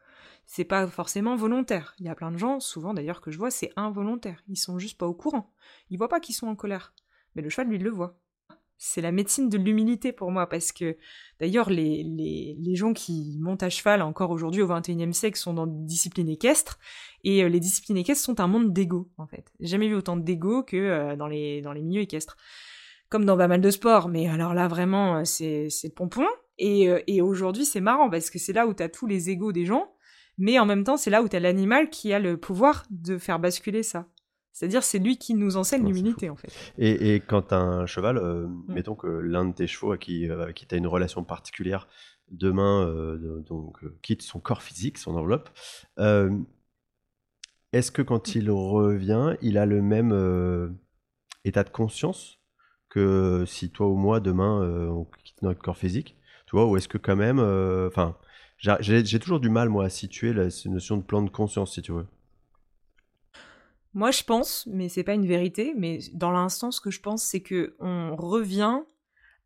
[0.51, 1.93] c'est pas forcément volontaire.
[1.99, 4.41] Il y a plein de gens, souvent d'ailleurs que je vois, c'est involontaire.
[4.47, 5.53] Ils sont juste pas au courant.
[5.91, 6.91] Ils voient pas qu'ils sont en colère.
[7.35, 8.17] Mais le cheval, lui, le voit.
[8.75, 10.97] C'est la médecine de l'humilité pour moi, parce que
[11.39, 15.67] d'ailleurs, les, les, gens qui montent à cheval encore aujourd'hui au XXIe siècle sont dans
[15.67, 16.79] des disciplines équestres,
[17.23, 19.53] et euh, les disciplines équestres sont un monde d'ego, en fait.
[19.59, 22.37] J'ai jamais vu autant d'ego que euh, dans, les, dans les milieux équestres.
[23.09, 26.25] Comme dans pas mal de sports, mais alors là, vraiment, euh, c'est le pompon.
[26.57, 29.51] Et, et aujourd'hui, c'est marrant, parce que c'est là où tu as tous les égos
[29.51, 29.93] des gens,
[30.39, 33.17] mais en même temps, c'est là où tu as l'animal qui a le pouvoir de
[33.17, 34.07] faire basculer ça.
[34.53, 36.51] C'est-à-dire, c'est lui qui nous enseigne l'humilité, en fait.
[36.77, 38.73] Et, et, quand un cheval, euh, mm.
[38.73, 41.87] mettons que l'un de tes chevaux à qui, euh, qui tu as une relation particulière,
[42.31, 45.49] demain euh, donc, quitte son corps physique, son enveloppe,
[47.71, 50.77] est-ce que quand il revient, il a le même
[51.45, 52.39] état de conscience
[52.89, 56.17] que si toi ou moi, demain, on quitte notre corps physique?
[56.47, 57.39] Tu vois, ou est-ce que quand même.
[57.39, 58.17] Enfin
[58.59, 61.93] j'ai toujours du mal, moi, à situer la notion de plan de conscience, si tu
[61.93, 62.07] veux.
[63.93, 67.23] Moi, je pense, mais c'est pas une vérité, mais dans l'instant, ce que je pense,
[67.23, 68.81] c'est que on revient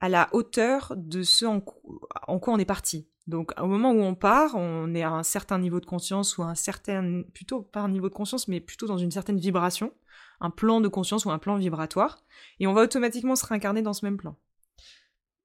[0.01, 3.07] à la hauteur de ce en, quoi on est parti.
[3.25, 6.43] Donc, au moment où on part, on est à un certain niveau de conscience ou
[6.43, 9.93] un certain, plutôt pas un niveau de conscience, mais plutôt dans une certaine vibration,
[10.41, 12.21] un plan de conscience ou un plan vibratoire,
[12.59, 14.35] et on va automatiquement se réincarner dans ce même plan.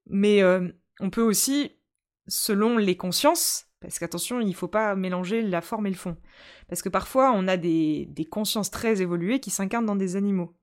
[0.07, 1.78] Mais euh, on peut aussi
[2.29, 6.17] selon les consciences, parce qu'attention, il ne faut pas mélanger la forme et le fond.
[6.69, 10.55] Parce que parfois, on a des, consciences très évoluées qui s'incarnent dans des animaux.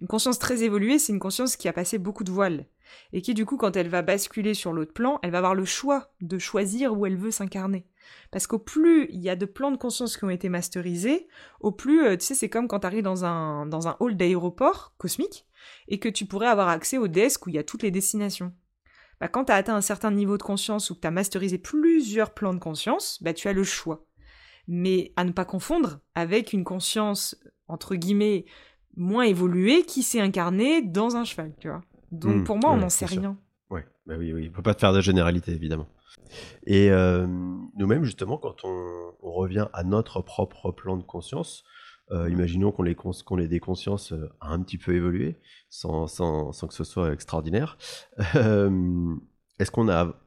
[0.00, 2.66] Une conscience très évoluée, c'est une conscience qui a passé beaucoup de voiles.
[3.12, 5.64] Et qui, du coup, quand elle va basculer sur l'autre plan, elle va avoir le
[5.64, 7.86] choix de choisir où elle veut s'incarner.
[8.30, 11.26] Parce qu'au plus il y a de plans de conscience qui ont été masterisés,
[11.60, 14.16] au plus, euh, tu sais, c'est comme quand tu arrives dans un, dans un hall
[14.16, 15.46] d'aéroport cosmique,
[15.88, 18.52] et que tu pourrais avoir accès au desk où il y a toutes les destinations.
[19.20, 21.58] Bah, quand tu as atteint un certain niveau de conscience ou que tu as masterisé
[21.58, 24.06] plusieurs plans de conscience, bah, tu as le choix.
[24.66, 27.36] Mais à ne pas confondre avec une conscience,
[27.68, 28.46] entre guillemets,
[28.96, 31.82] moins évoluée qui s'est incarnée dans un cheval, tu vois.
[32.12, 33.36] Donc hmm, pour moi, on n'en sait rien.
[33.70, 35.88] Ouais, bah oui, oui, on peut pas te faire de généralité, évidemment.
[36.66, 37.26] Et euh,
[37.76, 41.64] nous-mêmes, justement, quand on, revient à notre propre plan de conscience,
[42.10, 45.38] euh, imaginons qu'on les, qu'on des consciences euh, un petit peu évoluées,
[45.70, 47.78] sans, sans, sans que ce soit extraordinaire.
[48.36, 49.16] Euh,
[49.58, 50.18] est-ce qu'on a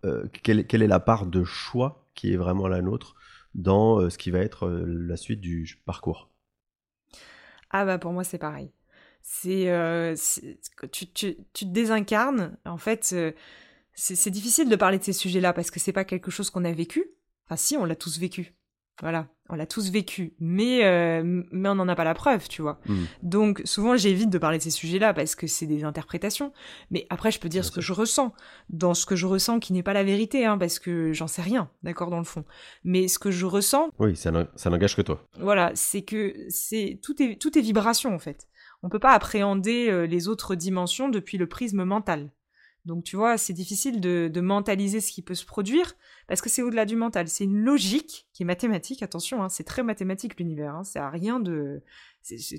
[0.43, 3.15] quelle, quelle, est la part de choix qui est vraiment la nôtre
[3.53, 6.31] dans ce qui va être la suite du parcours?
[7.69, 8.71] Ah bah pour moi c'est pareil.
[9.21, 9.65] C'est
[10.91, 12.57] tu, tu, tu, te désincarnes.
[12.65, 13.13] En fait,
[13.93, 16.71] c'est difficile de parler de ces sujets-là parce que c'est pas quelque chose qu'on a
[16.71, 17.05] vécu.
[17.45, 18.55] Enfin si, on l'a tous vécu.
[19.01, 19.27] Voilà.
[19.49, 22.79] On l'a tous vécu, mais euh, mais on n'en a pas la preuve, tu vois.
[22.87, 23.05] Hmm.
[23.23, 26.51] Donc souvent j'évite de parler de ces sujets-là parce que c'est des interprétations.
[26.91, 28.33] Mais après je peux dire Bien ce que je ressens,
[28.69, 31.41] dans ce que je ressens qui n'est pas la vérité, hein, parce que j'en sais
[31.41, 32.43] rien, d'accord dans le fond.
[32.83, 35.25] Mais ce que je ressens, Oui, ça n'en- ça n'engage que toi.
[35.39, 38.47] voilà, c'est que c'est tout est tout est vibration en fait.
[38.83, 42.29] On peut pas appréhender euh, les autres dimensions depuis le prisme mental.
[42.87, 45.95] Donc tu vois, c'est difficile de, mentaliser ce qui peut se produire
[46.27, 47.27] parce que c'est au-delà du mental.
[47.27, 49.03] C'est une logique qui est mathématique.
[49.03, 50.73] Attention, hein, c'est très mathématique l'univers.
[50.73, 51.83] Hein, c'est à rien de,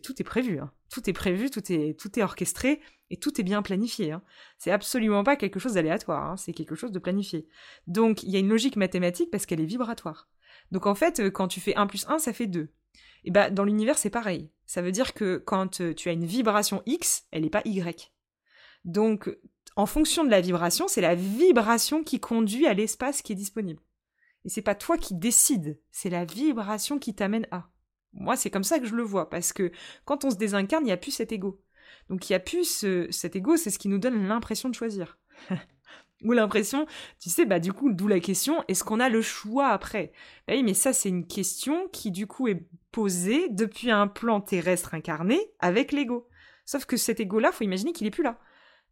[0.04, 0.60] tout est prévu.
[0.60, 0.70] hein.
[0.90, 4.14] Tout est prévu, tout est tout est orchestré et tout est bien planifié.
[4.58, 6.38] C'est absolument pas quelque chose d'aléatoire.
[6.38, 7.48] C'est quelque chose de planifié.
[7.86, 10.28] Donc il y a une logique mathématique parce qu'elle est vibratoire.
[10.72, 12.68] Donc en fait, euh, quand tu fais 1 plus 1, ça fait 2.
[13.24, 14.50] Et ben dans l'univers, c'est pareil.
[14.66, 18.12] Ça veut dire que quand euh, tu as une vibration X, elle n'est pas Y.
[18.84, 19.30] Donc,
[19.78, 23.80] en fonction de la vibration, c'est la vibration qui conduit à l'espace qui est disponible.
[24.44, 27.70] Et c'est pas toi qui décides, c'est la vibration qui t'amène à.
[28.12, 29.70] Moi, c'est comme ça que je le vois, parce que
[30.04, 31.62] quand on se désincarne, il n'y a plus cet ego.
[32.08, 34.74] Donc il n'y a plus ce- cet ego, c'est ce qui nous donne l'impression de
[34.74, 35.16] choisir.
[36.24, 36.86] Ou l'impression,
[37.20, 40.10] tu sais, bah du coup, d'où la question, est-ce qu'on a le choix après?
[40.48, 44.40] Bah oui, mais ça, c'est une question qui, du coup, est posée depuis un plan
[44.40, 46.28] terrestre incarné avec l'ego.
[46.64, 48.40] Sauf que cet ego-là, faut imaginer qu'il est plus là.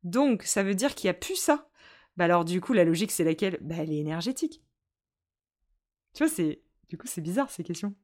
[0.06, 1.68] Donc, ça veut dire qu'il n'y a plus ça.
[2.16, 3.58] Bah alors, du coup, la logique, c'est laquelle?
[3.60, 4.62] Bah, elle est énergétique.
[6.14, 6.62] Tu vois, c'est...
[6.88, 7.94] Du coup, c'est bizarre, ces questions.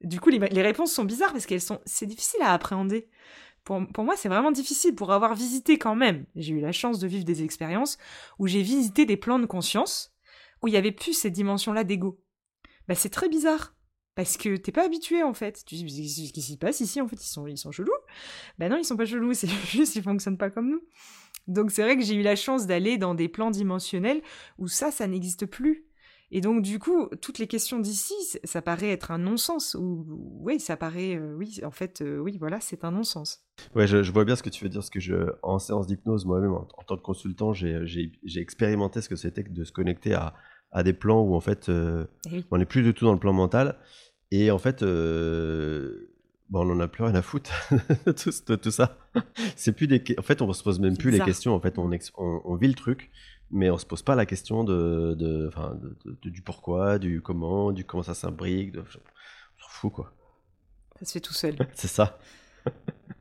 [0.00, 1.80] Du coup, les, les réponses sont bizarres parce qu'elles sont...
[1.84, 3.08] C'est difficile à appréhender.
[3.64, 6.26] Pour, pour moi, c'est vraiment difficile pour avoir visité quand même.
[6.34, 7.98] J'ai eu la chance de vivre des expériences
[8.38, 10.12] où j'ai visité des plans de conscience
[10.62, 12.20] où il y avait plus cette dimension-là d'ego.
[12.88, 13.76] Bah, c'est très bizarre.
[14.18, 15.62] Parce que t'es pas habitué en fait.
[15.64, 17.22] Tu dis, qu'est-ce qui s'y passe ici en fait?
[17.22, 17.92] Ils sont, ils sont chelous?
[18.58, 20.80] Bah non, ils sont pas chelous, c'est juste ils fonctionnent pas comme nous.
[21.48, 24.20] Donc c'est vrai que j'ai eu la chance d'aller dans des plans dimensionnels
[24.58, 25.84] où ça, ça n'existe plus.
[26.30, 28.12] Et donc du coup, toutes les questions d'ici,
[28.44, 29.74] ça paraît être un non-sens.
[29.80, 30.04] Ou
[30.42, 33.40] oui, ça paraît, euh, oui, en fait, euh, oui, voilà, c'est un non-sens.
[33.74, 35.86] Ouais, je, je vois bien ce que tu veux dire, parce que je, en séance
[35.86, 40.12] d'hypnose, moi-même, en, en tant que consultant, j'ai- expérimenté ce que c'était de se connecter
[40.12, 40.34] à,
[40.70, 42.44] à des plans où, en fait, euh, Eh oui.
[42.50, 43.78] on n'est plus du tout dans le plan mental.
[44.30, 46.10] Et en fait, euh,
[46.50, 47.50] bon, on en a plus rien à foutre
[48.06, 48.96] de tout, de tout ça.
[49.56, 51.54] C'est plus des, en fait, on se pose même plus les questions.
[51.54, 53.10] En fait, on, ex- on, on vit le truc,
[53.50, 55.50] mais on se pose pas la question de, de,
[56.28, 58.74] du pourquoi, du comment, du comment ça s'imbrique.
[58.76, 58.84] On
[59.62, 60.12] s'en fout, quoi.
[61.00, 61.56] Ça se fait tout seul.
[61.74, 62.18] C'est ça.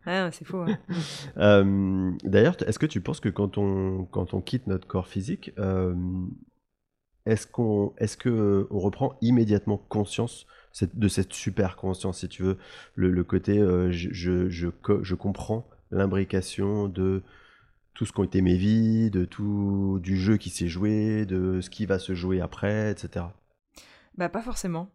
[0.06, 0.62] Ah, c'est faux.
[0.62, 0.78] hein.
[1.38, 5.52] Euh, D'ailleurs, est-ce que tu penses que quand on, quand on quitte notre corps physique,
[5.60, 5.94] euh,
[7.26, 10.48] est-ce qu'on est que on reprend immédiatement conscience
[10.94, 12.58] de cette super conscience, si tu veux,
[12.96, 17.24] le, côté euh, je, je, je, co- je comprends l'imbrication de
[17.94, 21.70] tout ce qu'ont été mes vies, de tout du jeu qui s'est joué, de ce
[21.70, 23.26] qui va se jouer après, etc.
[24.16, 24.92] Bah pas forcément.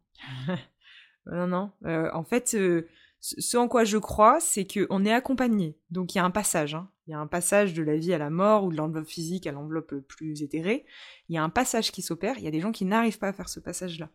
[1.27, 1.71] non, non.
[1.85, 2.87] Euh, en fait, euh,
[3.21, 5.77] ce en quoi je crois, c'est qu'on est accompagné.
[5.91, 6.75] Donc il y a un passage.
[6.75, 6.89] hein.
[7.09, 9.47] Il y a un passage de la vie à la mort ou de l'enveloppe physique
[9.49, 10.85] à l'enveloppe plus éthérée.
[11.29, 12.39] Il y a un passage qui s'opère.
[12.39, 14.09] Il y a des gens qui n'arrivent pas à faire ce passage-là.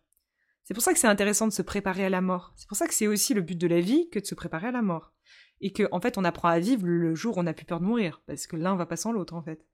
[0.68, 2.52] C'est pour ça que c'est intéressant de se préparer à la mort.
[2.58, 4.68] C'est pour ça que c'est aussi le but de la vie que de se préparer
[4.68, 5.14] à la mort.
[5.62, 7.80] Et que, en fait, on apprend à vivre le jour où on n'a plus peur
[7.80, 8.22] de mourir.
[8.28, 9.66] Parce que l'un va pas sans l'autre, en fait.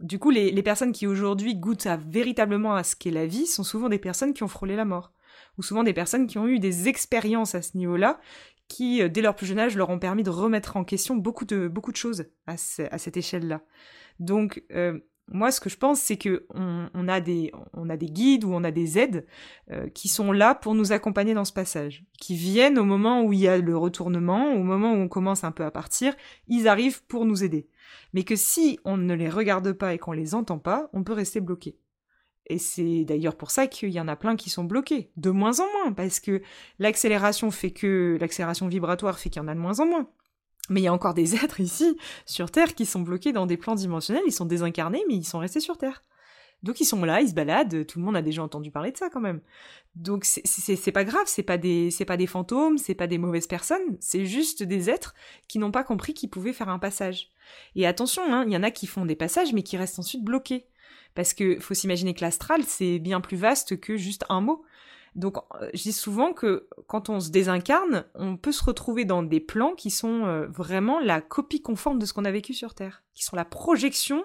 [0.00, 3.62] Du coup, les, personnes qui aujourd'hui goûtent à, véritablement à ce qu'est la vie sont
[3.62, 5.12] souvent des personnes qui ont frôlé la mort.
[5.58, 8.18] Ou souvent des personnes qui ont eu des expériences à ce niveau-là,
[8.68, 11.44] qui, euh, dès leur plus jeune âge, leur ont permis de remettre en question beaucoup
[11.44, 13.60] de, choses à cette échelle-là.
[14.18, 17.50] Donc, euh, moi, ce que je pense, c'est que on, a des
[18.06, 19.26] guides ou on a des aides
[19.72, 23.32] euh, qui sont là pour nous accompagner dans ce passage, qui viennent au moment où
[23.32, 26.14] il y a le retournement, au moment où on commence un peu à partir,
[26.46, 27.68] ils arrivent pour nous aider.
[28.12, 31.12] Mais que si on ne les regarde pas et qu'on les entend pas, on peut
[31.12, 31.76] rester bloqué.
[32.48, 35.58] Et c'est d'ailleurs pour ça qu'il y en a plein qui sont bloqués, de moins
[35.58, 36.42] en moins, parce que
[36.78, 40.08] l'accélération fait que l'accélération vibratoire fait qu'il y en a de moins en moins.
[40.68, 43.56] Mais il y a encore des êtres ici, sur Terre, qui sont bloqués dans des
[43.56, 46.02] plans dimensionnels, ils sont désincarnés, mais ils sont restés sur Terre.
[46.62, 48.96] Donc ils sont là, ils se baladent, tout le monde a déjà entendu parler de
[48.96, 49.40] ça quand même.
[49.94, 53.96] Donc c'est- pas grave, c'est pas des pas des fantômes, c'est pas des mauvaises personnes,
[54.00, 55.14] c'est juste des êtres
[55.48, 57.30] qui n'ont pas compris qu'ils pouvaient faire un passage.
[57.76, 60.24] Et attention, hein, il y en a qui font des passages mais qui restent ensuite
[60.24, 60.66] bloqués.
[61.14, 64.64] Parce que faut s'imaginer que l'astral c'est bien plus vaste que juste un mot.
[65.16, 69.22] Donc euh, je dis souvent que quand on se désincarne, on peut se retrouver dans
[69.22, 72.74] des plans qui sont euh, vraiment la copie conforme de ce qu'on a vécu sur
[72.74, 74.24] Terre, qui sont la projection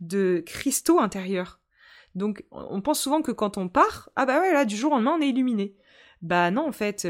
[0.00, 1.58] de cristaux intérieurs.
[2.14, 4.96] Donc on pense souvent que quand on part, ah bah ouais là du jour au
[4.96, 5.74] lendemain on est illuminé.
[6.22, 7.06] Bah non en fait,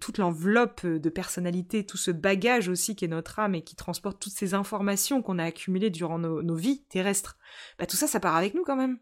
[0.00, 4.20] toute l'enveloppe de personnalité, tout ce bagage aussi qui est notre âme et qui transporte
[4.20, 7.36] toutes ces informations qu'on a accumulées durant nos, nos vies terrestres,
[7.78, 8.98] bah tout ça ça part avec nous quand même.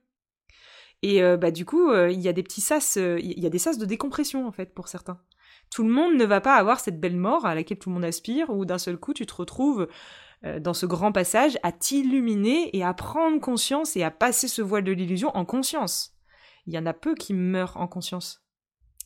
[1.03, 3.77] Et bah du coup, il y a des petits sas, il y a des sas
[3.77, 5.19] de décompression en fait pour certains.
[5.69, 8.05] Tout le monde ne va pas avoir cette belle mort à laquelle tout le monde
[8.05, 9.88] aspire, où d'un seul coup tu te retrouves
[10.61, 14.85] dans ce grand passage à t'illuminer et à prendre conscience et à passer ce voile
[14.85, 16.15] de l'illusion en conscience.
[16.67, 18.43] Il y en a peu qui meurent en conscience.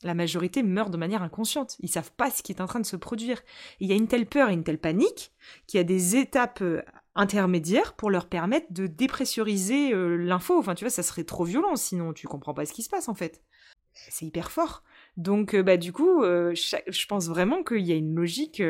[0.03, 1.77] La majorité meurt de manière inconsciente.
[1.81, 3.41] Ils savent pas ce qui est en train de se produire.
[3.81, 5.33] Il y a une telle peur et une telle panique
[5.67, 6.83] qu'il y a des étapes euh,
[7.17, 10.59] intermédiaires pour leur permettre de dépressuriser euh, l'info.
[10.59, 13.09] Enfin, tu vois, ça serait trop violent, sinon tu comprends pas ce qui se passe
[13.09, 13.43] en fait.
[13.93, 14.83] C'est hyper fort.
[15.17, 18.63] Donc, euh, bah, du coup, je pense vraiment qu'il y a une logique.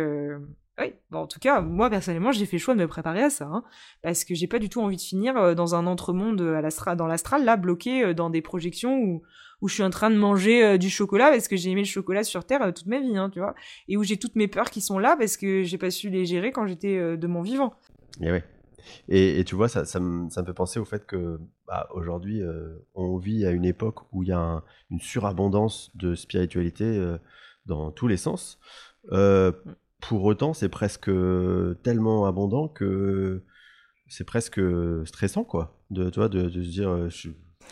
[0.78, 3.46] Oui, en tout cas, moi personnellement, j'ai fait le choix de me préparer à ça,
[3.46, 3.64] hein,
[4.02, 7.56] parce que j'ai pas du tout envie de finir dans un entremonde dans l'astral, là,
[7.56, 9.22] bloqué dans des projections où
[9.60, 11.86] où je suis en train de manger euh, du chocolat parce que j'ai aimé le
[11.86, 13.54] chocolat sur Terre euh, toute ma vie, hein, tu vois.
[13.88, 16.26] Et où j'ai toutes mes peurs qui sont là parce que j'ai pas su les
[16.26, 17.74] gérer quand j'étais euh, de mon vivant.
[18.20, 18.44] Et ouais.
[19.08, 22.40] Et, tu vois, ça, ça, me, ça, me, fait penser au fait que bah, aujourd'hui,
[22.94, 27.16] on vit à une époque où il y a une surabondance de spiritualité
[27.66, 28.60] dans tous les sens.
[29.10, 31.10] pour autant, c'est presque
[31.82, 33.42] tellement abondant que
[34.06, 34.60] c'est presque
[35.04, 35.82] stressant, quoi.
[35.90, 37.30] De, toi, de, de se dire, je,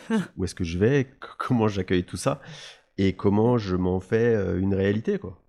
[0.37, 2.41] où est-ce que je vais, comment j'accueille tout ça
[2.97, 5.41] et comment je m'en fais euh, une réalité, quoi.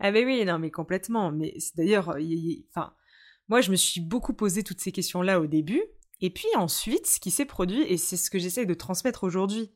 [0.00, 1.32] Ah ben oui, non mais complètement.
[1.32, 2.16] Mais d'ailleurs,
[2.70, 2.92] enfin,
[3.48, 5.82] moi je me suis beaucoup posé toutes ces questions-là au début,
[6.20, 9.72] et puis ensuite, ce qui s'est produit, et c'est ce que j'essaye de transmettre aujourd'hui,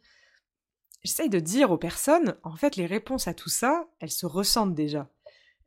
[1.05, 4.75] j'essaye de dire aux personnes, en fait, les réponses à tout ça, elles se ressentent
[4.75, 5.11] déjà.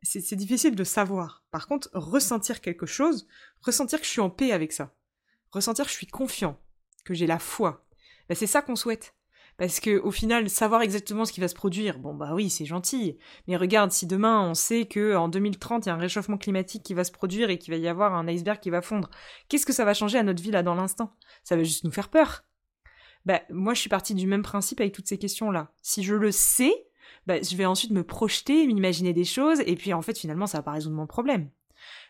[0.02, 1.44] C'est difficile de savoir.
[1.52, 3.28] Par contre, ressentir quelque chose,
[3.60, 4.92] ressentir que je suis en paix avec ça,
[5.52, 6.58] ressentir que je suis confiant,
[7.04, 7.86] que j'ai la foi,
[8.28, 9.14] bah, c'est ça qu'on souhaite.
[9.58, 12.64] Parce que au final, savoir exactement ce qui va se produire, bon bah oui, c'est
[12.64, 13.18] gentil.
[13.46, 16.82] Mais regarde, si demain on sait que en 2030 il y a un réchauffement climatique
[16.82, 19.10] qui va se produire et qu'il va y avoir un iceberg qui va fondre,
[19.48, 21.14] qu'est-ce que ça va changer à notre vie là dans l'instant?
[21.44, 22.44] Ça va juste nous faire peur.
[23.24, 25.72] Bah moi je suis partie du même principe avec toutes ces questions là.
[25.82, 26.72] Si je le sais,
[27.26, 30.58] bah, je vais ensuite me projeter, m'imaginer des choses, et puis en fait finalement ça
[30.58, 31.50] va pas résoudre mon problème.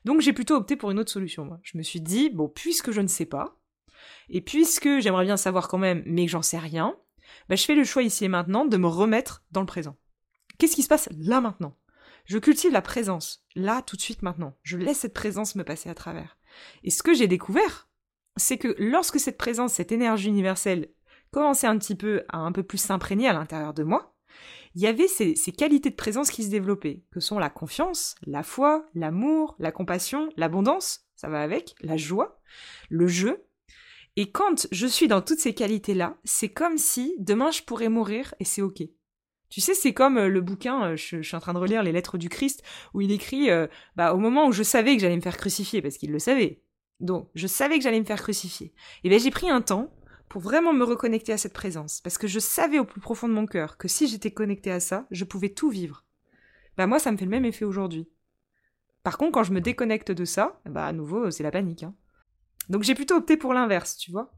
[0.05, 1.45] Donc j'ai plutôt opté pour une autre solution.
[1.45, 1.59] Moi.
[1.63, 3.59] Je me suis dit bon puisque je ne sais pas,
[4.29, 6.97] et puisque j'aimerais bien savoir quand même, mais que j'en sais rien,
[7.49, 9.97] bah, je fais le choix ici et maintenant de me remettre dans le présent.
[10.59, 11.77] Qu'est-ce qui se passe là maintenant?
[12.25, 14.57] Je cultive la présence, là tout de suite maintenant.
[14.63, 16.39] Je laisse cette présence me passer à travers.
[16.85, 17.89] Et ce que j'ai découvert,
[18.37, 20.91] c'est que lorsque cette présence, cette énergie universelle
[21.31, 24.15] commençait un petit peu à un peu plus s'imprégner à l'intérieur de moi,
[24.75, 28.15] il y avait ces, ces, qualités de présence qui se développaient, que sont la confiance,
[28.27, 32.41] la foi, l'amour, la compassion, l'abondance, ça va avec, la joie,
[32.89, 33.45] le jeu,
[34.17, 38.35] et quand je suis dans toutes ces qualités-là, c'est comme si demain je pourrais mourir
[38.41, 38.83] et c'est ok.
[39.49, 41.93] Tu sais, c'est comme euh, le bouquin, euh, je, suis en train de relire les
[41.93, 42.63] lettres du Christ,
[42.95, 45.83] où il écrit, euh, bah, au moment où je savais que j'allais me faire crucifier,
[45.83, 46.63] parce qu'il le savait.
[47.01, 48.73] Donc, je savais que j'allais me faire crucifier.
[49.05, 49.93] Et bien, j'ai pris un temps
[50.31, 53.35] pour vraiment me reconnecter à cette présence, parce que je savais au plus profond de
[53.35, 56.07] mon cœur que si j'étais connecté à ça, je pouvais tout vivre.
[56.79, 58.09] Bah, moi, ça me fait le même effet aujourd'hui.
[59.03, 61.95] Par contre, quand je me déconnecte de ça, bah, à nouveau, c'est la panique, hein.
[62.69, 64.33] Donc j'ai plutôt opté pour l'inverse, tu vois.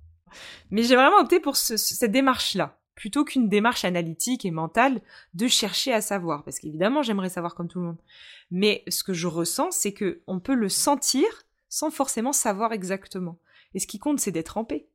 [0.70, 5.00] Mais j'ai vraiment opté pour cette démarche-là, plutôt qu'une démarche analytique et mentale
[5.34, 8.02] de chercher à savoir, parce qu'évidemment j'aimerais savoir comme tout le monde.
[8.50, 11.26] Mais ce que je ressens, c'est que on peut le sentir
[11.68, 13.38] sans forcément savoir exactement.
[13.74, 14.88] Et ce qui compte, c'est d'être en paix.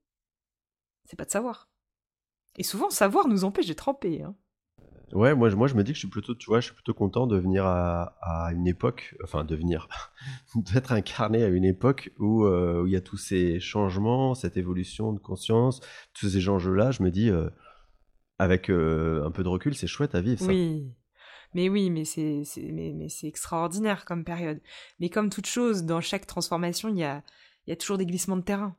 [1.05, 1.69] C'est pas de savoir.
[2.55, 4.21] Et souvent, savoir nous empêche d'être en paix.
[4.21, 4.35] Hein.
[5.13, 6.93] Ouais, moi, moi je me dis que je suis plutôt, tu vois, je suis plutôt
[6.93, 9.87] content de venir à, à une époque, enfin de venir,
[10.55, 14.57] d'être incarné à une époque où, euh, où, il y a tous ces changements, cette
[14.57, 15.81] évolution de conscience,
[16.13, 16.91] tous ces enjeux-là.
[16.91, 17.49] Je me dis, euh,
[18.37, 20.39] avec euh, un peu de recul, c'est chouette à vivre.
[20.39, 20.47] Ça.
[20.47, 20.91] Oui,
[21.53, 24.61] mais oui, mais c'est, mais, extraordinaire comme période.
[24.99, 27.23] Mais comme toute chose, dans chaque transformation, il y a,
[27.65, 28.75] il y a toujours des glissements de terrain.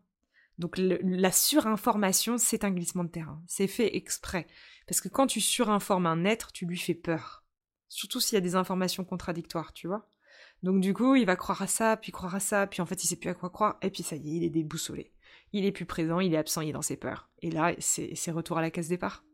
[0.60, 3.42] Donc la surinformation, c'est un glissement de terrain.
[3.46, 4.46] C'est fait exprès.
[4.86, 7.44] Parce que quand tu surinformes un être, tu lui fais peur.
[7.88, 10.10] Surtout s'il y a des informations contradictoires, tu vois.
[10.62, 13.02] Donc du coup, il va croire à ça, puis croire à ça, puis en fait,
[13.02, 15.12] il sait plus à quoi croire, et puis ça y est, il est déboussolé.
[15.54, 17.30] Il est plus présent, il est absent, il est dans ses peurs.
[17.40, 19.24] Et là, c'est retour à la case départ.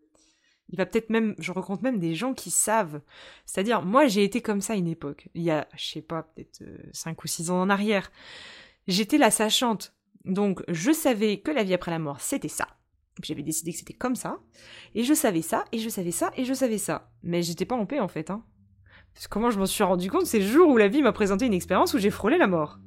[0.69, 3.01] Il va peut-être même, je rencontre même des gens qui savent.
[3.47, 5.29] C'est-à-dire, moi, j'ai été comme ça une époque.
[5.35, 6.63] Il y a, je sais pas, peut-être
[6.93, 8.13] 5 euh, ou 6 ans en arrière.
[8.87, 9.96] J'étais la sachante.
[10.27, 12.67] Donc, je savais que la vie après la mort, c'était ça.
[13.23, 14.39] J'avais décidé que c'était comme ça.
[14.95, 17.11] Et je savais ça, et je savais ça, et je savais ça.
[17.23, 18.31] Mais j'étais pas en paix, en fait.
[18.31, 18.43] Hein.
[19.31, 21.55] comment je m'en suis rendu compte C'est le jour où la vie m'a présenté une
[21.55, 22.79] expérience où j'ai frôlé la mort.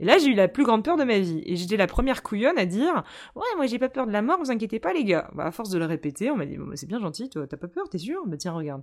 [0.00, 1.42] Et là, j'ai eu la plus grande peur de ma vie.
[1.46, 4.38] Et j'étais la première couillonne à dire Ouais, moi j'ai pas peur de la mort,
[4.38, 5.30] vous inquiétez pas, les gars.
[5.34, 7.56] Bah, à force de le répéter, on m'a dit bah, C'est bien gentil, toi, t'as
[7.56, 8.26] pas peur, t'es sûr?
[8.26, 8.82] Bah, tiens, regarde.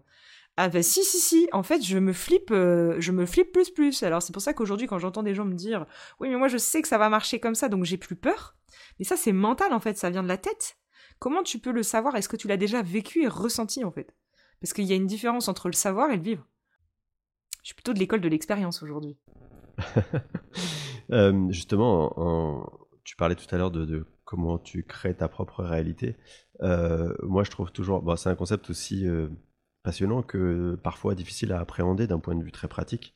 [0.55, 3.71] Ah bah si si si, en fait je me flippe, euh, je me flippe plus
[3.71, 4.03] plus.
[4.03, 5.87] Alors c'est pour ça qu'aujourd'hui quand j'entends des gens me dire
[6.19, 8.55] oui mais moi je sais que ça va marcher comme ça donc j'ai plus peur.
[8.99, 10.77] Mais ça c'est mental en fait, ça vient de la tête.
[11.17, 12.15] Comment tu peux le savoir?
[12.15, 14.15] Est-ce que tu l'as déjà vécu et ressenti en fait?
[14.61, 16.47] Parce qu'il y a une différence entre le savoir et le vivre.
[17.63, 19.17] Je suis plutôt de l'école de l'expérience aujourd'hui.
[21.11, 22.65] Euh, justement,
[23.03, 26.15] tu parlais tout à l'heure de, comment tu crées ta propre réalité.
[26.61, 29.05] Euh, moi, je trouve toujours, c'est un concept aussi
[29.83, 33.13] passionnant que parfois difficile à appréhender d'un point de vue très pratique.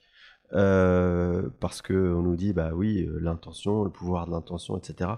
[0.52, 5.12] parce qu'on nous dit, bah oui, l'intention, le pouvoir de l'intention, etc.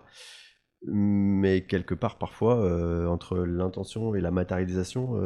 [0.83, 5.17] Mais quelque part, parfois, entre l'intention et la matérialisation,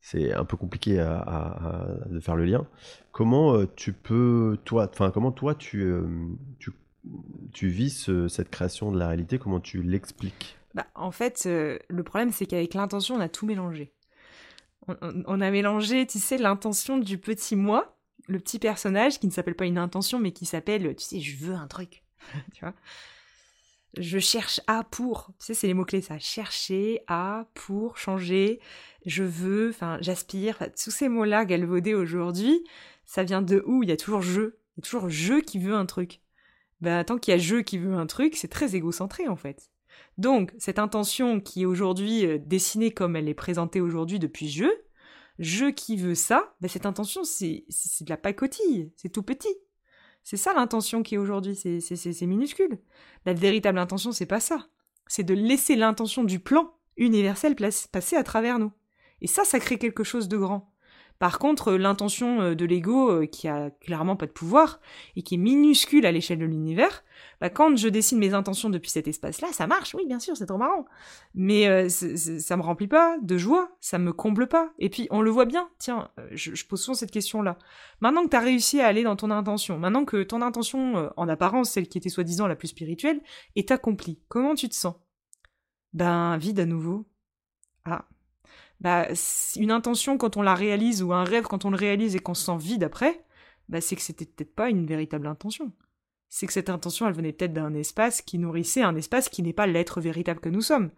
[0.00, 2.66] c'est un peu compliqué à, de faire le lien.
[3.12, 6.06] Comment euh, tu peux, toi, enfin, comment toi tu, euh,
[7.52, 9.38] tu, vis cette création de la réalité?
[9.38, 10.56] Comment tu l'expliques?
[10.74, 13.92] Bah, En fait, euh, le problème, c'est qu'avec l'intention, on a tout mélangé.
[15.26, 19.54] On, a mélangé, tu sais, l'intention du petit moi, le petit personnage qui ne s'appelle
[19.54, 22.04] pas une intention, mais qui s'appelle, tu sais, je veux un truc.
[22.54, 22.74] tu vois?
[23.96, 25.32] Je cherche à pour.
[25.38, 26.18] Tu sais, c'est les mots-clés, ça.
[26.18, 28.60] Chercher, à, pour, changer,
[29.06, 30.58] je veux, enfin, j'aspire.
[30.82, 32.64] tous ces mots-là galvaudés aujourd'hui,
[33.04, 33.82] ça vient de où?
[33.82, 34.42] Il y a toujours je.
[34.42, 36.20] Il y a toujours je qui veut un truc.
[36.80, 39.70] Ben, tant qu'il y a je qui veut un truc, c'est très égocentré, en fait.
[40.16, 44.66] Donc, cette intention qui est aujourd'hui euh, dessinée comme elle est présentée aujourd'hui depuis je,
[45.38, 49.54] je qui veut ça, ben, cette intention, c'est de la pacotille, c'est tout petit.
[50.24, 52.78] C'est ça l'intention qui est aujourd'hui, c'est minuscule.
[53.24, 54.68] La véritable intention, c'est pas ça.
[55.06, 57.56] C'est de laisser l'intention du plan universel
[57.90, 58.72] passer à travers nous.
[59.20, 60.67] Et ça, ça crée quelque chose de grand.
[61.18, 64.80] Par contre, l'intention euh, de l'ego, euh, qui a clairement pas de pouvoir
[65.16, 67.02] et qui est minuscule à l'échelle de l'univers,
[67.40, 70.46] bah, quand je dessine mes intentions depuis cet espace-là, ça marche, oui, bien sûr, c'est
[70.46, 70.86] trop marrant.
[71.34, 74.72] Mais euh, ça me remplit pas de joie, ça me comble pas.
[74.78, 77.58] Et puis, on le voit bien, tiens, je, pose souvent cette question-là.
[78.00, 81.28] Maintenant que tu as réussi à aller dans ton intention, maintenant que ton intention, en
[81.28, 83.20] apparence, celle qui était soi-disant la plus spirituelle,
[83.56, 84.94] est accomplie, comment tu te sens?
[85.94, 87.06] Ben, vide à nouveau.
[87.84, 88.06] Ah,
[88.80, 89.08] bah,
[89.56, 92.34] une intention quand on la réalise ou un rêve quand on le réalise et qu'on
[92.34, 93.24] se sent vide après,
[93.68, 95.72] bah, c'est que c'était peut-être pas une véritable intention.
[96.28, 99.52] C'est que cette intention, elle venait peut-être d'un espace qui nourrissait un espace qui n'est
[99.52, 100.90] pas l'être véritable que nous sommes.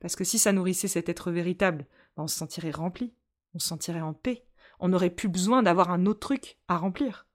[0.00, 3.14] Parce que si ça nourrissait cet être véritable, bah, on se sentirait rempli,
[3.54, 4.46] on se sentirait en paix,
[4.78, 7.26] on n'aurait plus besoin d'avoir un autre truc à remplir.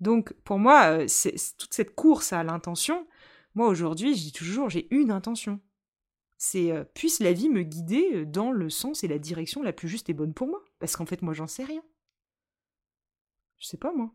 [0.00, 3.06] Donc, pour moi, euh, c'est toute cette course à l'intention,
[3.54, 5.60] moi aujourd'hui, je dis toujours, j'ai une intention
[6.42, 9.74] c'est euh, puisse la vie me guider euh, dans le sens et la direction la
[9.74, 10.64] plus juste et bonne pour moi.
[10.78, 11.82] Parce qu'en fait, moi, j'en sais rien.
[13.58, 14.10] Je sais pas, moi.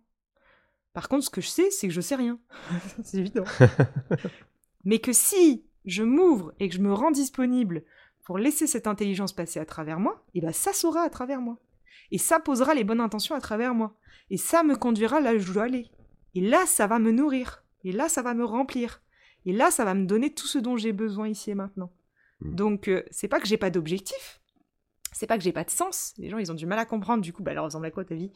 [0.93, 2.39] Par contre, ce que je sais, c'est que je sais rien.
[3.03, 3.43] c'est évident.
[4.85, 7.83] Mais que si je m'ouvre et que je me rends disponible
[8.23, 11.41] pour laisser cette intelligence passer à travers moi, et eh ben ça saura à travers
[11.41, 11.59] moi.
[12.09, 13.95] Et ça posera les bonnes intentions à travers moi.
[14.31, 15.91] Et ça me conduira là où je dois aller.
[16.33, 17.63] Et là, ça va me nourrir.
[17.83, 19.03] Et là, ça va me remplir.
[19.45, 21.91] Et là, ça va me donner tout ce dont j'ai besoin ici et maintenant.
[22.45, 22.55] Mm.
[22.55, 24.39] Donc, euh, c'est pas que j'ai pas d'objectif,
[25.15, 26.13] c'est pas que j'ai pas de sens.
[26.17, 27.21] Les gens, ils ont du mal à comprendre.
[27.21, 28.31] Du coup, bah alors, ressemble à quoi ta vie?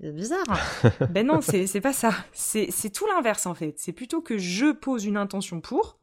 [0.00, 0.44] C'est bizarre.
[1.10, 2.12] ben non, c'est pas ça.
[2.32, 3.74] C'est tout l'inverse en fait.
[3.78, 5.98] C'est plutôt que je pose une intention pour.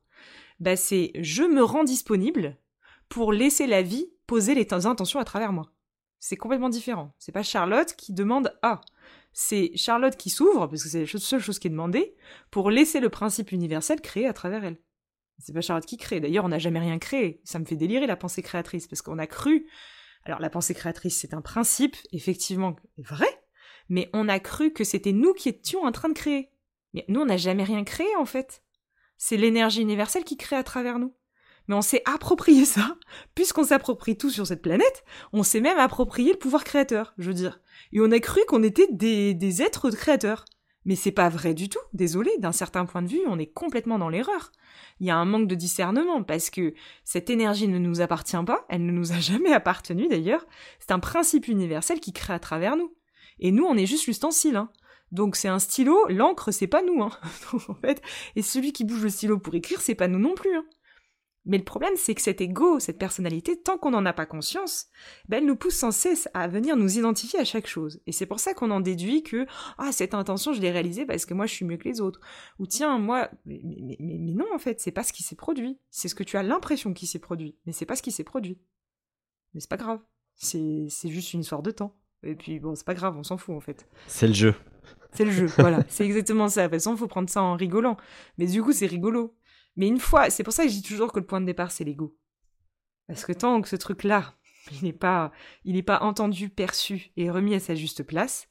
[0.60, 2.57] Ben c'est je me rends disponible
[3.07, 5.72] pour laisser la vie poser les intentions à travers moi.
[6.20, 7.16] C'est complètement différent.
[7.18, 8.82] C'est pas Charlotte qui demande ah.
[9.32, 12.16] C'est Charlotte qui s'ouvre, parce que c'est la seule chose qui est demandée,
[12.51, 14.78] pour laisser le principe universel créer à travers elle.
[15.40, 16.20] C'est pas Charlotte qui crée.
[16.20, 17.42] D'ailleurs, on n'a jamais rien créé.
[17.44, 19.68] Ça me fait délirer la pensée créatrice parce qu'on a cru.
[20.26, 23.30] Alors, la pensée créatrice, c'est un principe, effectivement, vrai,
[23.88, 26.52] mais on a cru que c'était nous qui étions en train de créer.
[26.94, 28.64] Mais nous, on n'a jamais rien créé, en fait.
[29.18, 31.16] C'est l'énergie universelle qui crée à travers nous.
[31.68, 32.98] Mais on s'est approprié ça,
[33.36, 37.36] puisqu'on s'approprie tout sur cette planète, on s'est même approprié le pouvoir créateur, je veux
[37.36, 37.62] dire.
[37.94, 40.46] Et on a cru qu'on était des, des êtres créateurs.
[40.86, 44.00] Mais c'est pas vrai du tout, désolé, d'un certain point de vue, on est complètement
[44.00, 44.52] dans l'erreur
[45.00, 46.74] il y a un manque de discernement parce que
[47.04, 50.46] cette énergie ne nous appartient pas, elle ne nous a jamais appartenu d'ailleurs,
[50.80, 52.94] c'est un principe universel qui crée à travers nous.
[53.40, 54.58] Et nous, on est juste l'ustensile.
[54.58, 54.70] Hein.
[55.12, 57.02] Donc c'est un stylo, l'encre, c'est pas nous.
[57.02, 57.12] Hein.
[57.70, 58.02] en fait,
[58.36, 60.56] et celui qui bouge le stylo pour écrire, c'est pas nous non plus.
[60.56, 60.66] Hein.
[61.50, 64.86] Mais le problème, c'est que cet ego, cette personnalité, tant qu'on n'en a pas conscience,
[65.28, 68.00] ben, elle nous pousse sans cesse à venir nous identifier à chaque chose.
[68.06, 69.47] Et c'est pour ça qu'on en déduit que
[69.80, 72.22] ah cette intention, je l'ai réalisée parce que moi je suis mieux que les autres.
[72.60, 75.80] Ou tiens, moi, mais, mais, mais non en fait, c'est pas ce qui s'est produit.
[75.89, 78.24] C'est ce que tu as l'impression qui s'est produit, mais c'est pas ce qui s'est
[78.24, 78.60] produit.
[79.56, 80.02] Mais c'est pas grave.
[80.36, 81.97] C'est juste une histoire de temps.
[82.22, 83.88] Et puis bon, c'est pas grave, on s'en fout en fait.
[84.06, 84.54] C'est le jeu.
[85.14, 85.84] C'est le jeu, voilà.
[85.89, 86.62] C'est exactement ça.
[86.62, 87.97] De toute façon, faut prendre ça en rigolant.
[88.38, 89.36] Mais du coup, c'est rigolo.
[89.80, 91.72] Mais une fois, c'est pour ça que je dis toujours que le point de départ,
[91.72, 92.14] c'est l'ego.
[93.08, 94.36] Parce que tant que ce truc-là,
[94.74, 95.32] il n'est pas,
[95.86, 98.50] pas entendu, perçu et remis à sa juste place,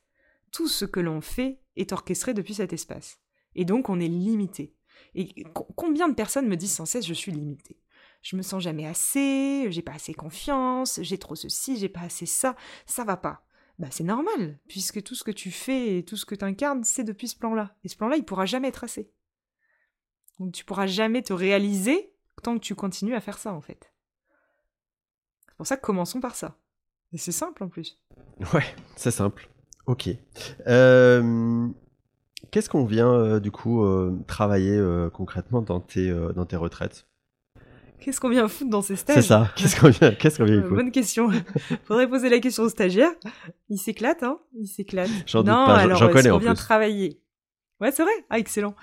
[0.53, 3.21] tout ce que l'on fait est orchestré depuis cet espace.
[3.55, 4.75] Et donc, on est limité.
[5.15, 5.45] Et
[5.77, 7.79] combien de personnes me disent sans cesse je suis limité
[8.21, 12.27] je me sens jamais assez, j'ai pas assez confiance, j'ai trop ceci, j'ai pas assez
[12.27, 13.47] ça, ça va pas.
[13.79, 16.83] Bah c'est normal, puisque tout ce que tu fais et tout ce que tu incarnes,
[16.83, 17.77] c'est depuis ce plan-là.
[17.85, 19.13] Et ce plan-là, il pourra jamais être assez.
[20.39, 22.13] Donc tu pourras jamais te réaliser
[22.43, 23.93] tant que tu continues à faire ça, en fait.
[25.49, 26.57] C'est pour ça que commençons par ça.
[27.13, 27.99] Et c'est simple en plus.
[28.55, 28.65] Ouais,
[28.97, 29.49] c'est simple.
[29.87, 30.09] Ok.
[30.67, 31.69] Euh,
[32.53, 34.81] Qu'est-ce qu'on vient euh, du coup euh, travailler
[35.13, 37.07] concrètement dans tes, dans tes retraites?
[37.99, 39.17] Qu'est-ce qu'on vient foutre dans ces stages?
[39.17, 39.51] C'est ça.
[39.57, 40.75] Qu'est-ce qu'on vient, qu'est-ce qu'on vient y foutre?
[40.77, 41.31] Bonne question.
[41.85, 43.11] Faudrait poser la question au stagiaire.
[43.69, 45.11] Il s'éclate, hein Il s'éclate.
[45.27, 46.59] J'en doute pas, j'en- connais ce qu'on en vient plus.
[46.59, 47.21] travailler?
[47.81, 48.13] Ouais, c'est vrai.
[48.29, 48.75] Ah, excellent.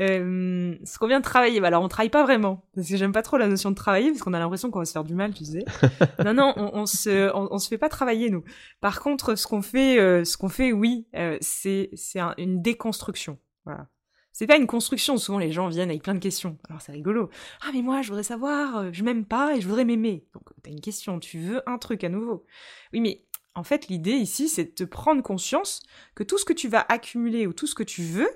[0.00, 3.10] Euh, ce qu'on vient de travailler, bah alors on travaille pas vraiment, parce que j'aime
[3.12, 5.14] pas trop la notion de travailler, parce qu'on a l'impression qu'on va se faire du
[5.14, 5.64] mal, tu sais.
[6.24, 8.44] non, non, on, on se, on, on se fait pas travailler nous.
[8.80, 12.62] Par contre, ce qu'on fait, euh, ce qu'on fait, oui, euh, c'est, c'est un- une
[12.62, 13.38] déconstruction.
[13.64, 13.88] Voilà.
[14.32, 15.16] C'est pas une construction.
[15.16, 16.58] Souvent, les gens viennent avec plein de questions.
[16.68, 17.30] Alors, c'est rigolo.
[17.62, 20.26] Ah, mais moi, je voudrais savoir, euh, je m'aime pas et je voudrais m'aimer.
[20.32, 22.44] Donc, t'as une question, tu veux un truc à nouveau.
[22.92, 23.24] Oui, mais
[23.54, 25.80] en fait, l'idée ici, c'est de te prendre conscience
[26.16, 28.28] que tout ce que tu vas accumuler ou tout ce que tu veux,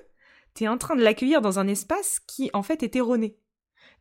[0.53, 3.37] t'es en train de l'accueillir dans un espace qui, en fait, est erroné.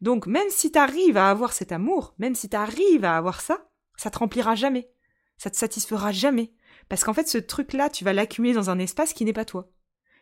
[0.01, 4.11] Donc, même si t'arrives à avoir cet amour, même si t'arrives à avoir ça, ça
[4.11, 4.91] te remplira jamais.
[5.39, 6.53] Ça te satisfera jamais.
[6.89, 9.71] Parce qu'en fait, ce truc-là, tu vas l'accumuler dans un espace qui n'est pas toi.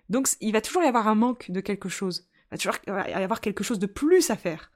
[0.09, 2.29] Donc, il va toujours y avoir un manque de quelque chose.
[2.47, 4.73] Il va toujours y avoir quelque chose de plus à faire.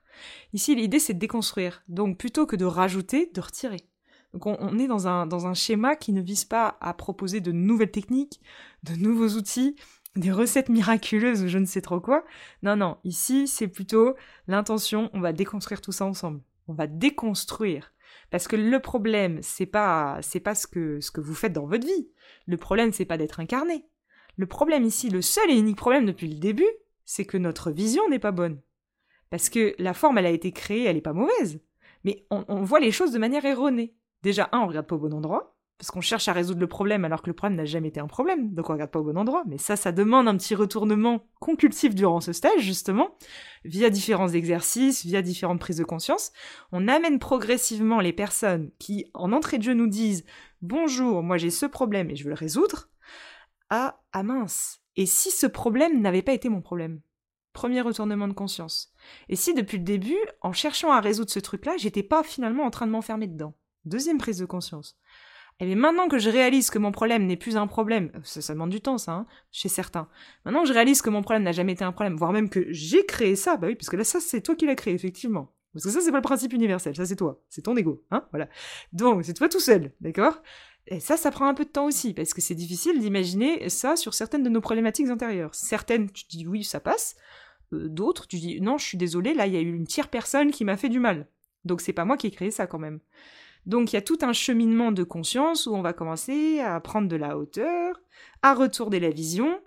[0.53, 1.83] Ici, l'idée, c'est de déconstruire.
[1.89, 3.89] Donc, plutôt que de rajouter, de retirer.
[4.35, 7.91] Donc, on, on est dans un schéma qui ne vise pas à proposer de nouvelles
[7.91, 8.41] techniques,
[8.83, 9.77] de nouveaux outils,
[10.17, 12.25] des recettes miraculeuses ou je ne sais trop quoi.
[12.63, 12.99] Non, non.
[13.05, 14.15] Ici, c'est plutôt
[14.49, 16.41] l'intention, on va déconstruire tout ça ensemble.
[16.69, 17.93] On va déconstruire.
[18.31, 21.67] Parce que le problème, c'est pas, c'est pas ce que, ce que vous faites dans
[21.67, 22.11] votre vie.
[22.47, 23.87] Le problème, c'est pas d'être incarné.
[24.37, 26.71] Le problème ici, le seul et unique problème depuis le début,
[27.05, 28.61] c'est que notre vision n'est pas bonne.
[29.31, 31.61] Parce que la forme, elle a été créée, elle est pas mauvaise.
[32.05, 33.95] Mais on, on voit les choses de manière erronée.
[34.23, 37.07] Déjà, un, on regarde pas au bon endroit, parce qu'on cherche à résoudre le problème
[37.07, 39.17] alors que le problème n'a jamais été un problème, donc on regarde pas au bon
[39.17, 39.45] endroit.
[39.47, 43.17] Mais ça, ça demande un petit retournement compulsif durant ce stage, justement,
[43.65, 46.33] via différents exercices, via différentes prises de conscience.
[46.71, 50.27] On amène progressivement les personnes qui, en entrée de jeu, nous disent
[50.61, 52.91] Bonjour, moi j'ai ce problème et je veux le résoudre,
[53.71, 54.83] à Ah mince.
[54.97, 57.01] Et si ce problème n'avait pas été mon problème?
[57.55, 58.93] Premier retournement de conscience.
[59.31, 62.71] Et si depuis le début, en cherchant à résoudre ce truc-là, j'étais pas finalement en
[62.71, 63.55] train de m'enfermer dedans?
[63.87, 64.99] Deuxième prise de conscience.
[65.61, 68.55] Et bien maintenant que je réalise que mon problème n'est plus un problème, ça, ça
[68.55, 70.09] demande du temps ça, hein, chez certains.
[70.45, 72.67] Maintenant que je réalise que mon problème n'a jamais été un problème, voire même que
[72.71, 75.53] j'ai créé ça, bah oui, parce que là ça c'est toi qui l'as créé effectivement.
[75.73, 78.27] Parce que ça c'est pas le principe universel, ça c'est toi, c'est ton ego, hein,
[78.31, 78.49] voilà.
[78.93, 80.43] Donc c'est toi tout seul, d'accord?
[80.87, 83.97] Et ça, ça prend un peu de temps aussi, parce que c'est difficile d'imaginer ça
[83.97, 85.55] sur certaines de nos problématiques intérieures.
[85.55, 87.17] Certaines, tu dis oui, ça passe.
[87.73, 90.09] Euh, D'autres, tu dis non, je suis désolé, là il y a eu une tierce
[90.09, 91.29] personne qui m'a fait du mal.
[91.65, 92.99] Donc c'est pas moi qui ai créé ça quand même.
[93.67, 97.09] Donc il y a tout un cheminement de conscience où on va commencer à prendre
[97.09, 98.01] de la hauteur,
[98.43, 99.61] à retourner la vision,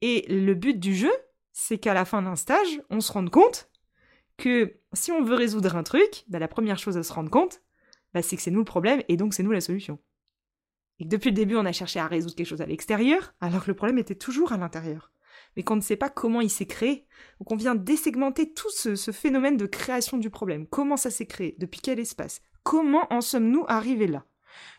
[0.00, 1.12] et le but du jeu,
[1.52, 3.70] c'est qu'à la fin d'un stage, on se rende compte
[4.36, 7.62] que si on veut résoudre un truc, bah, la première chose à se rendre compte,
[8.12, 9.98] bah, c'est que c'est nous le problème et donc c'est nous la solution.
[10.98, 13.64] Et que depuis le début, on a cherché à résoudre quelque chose à l'extérieur, alors
[13.64, 15.12] que le problème était toujours à l'intérieur.
[15.56, 17.06] Mais qu'on ne sait pas comment il s'est créé.
[17.38, 20.66] Donc on vient désegmenter tout ce, ce phénomène de création du problème.
[20.66, 21.56] Comment ça s'est créé?
[21.58, 22.40] Depuis quel espace?
[22.64, 24.24] Comment en sommes-nous arrivés là?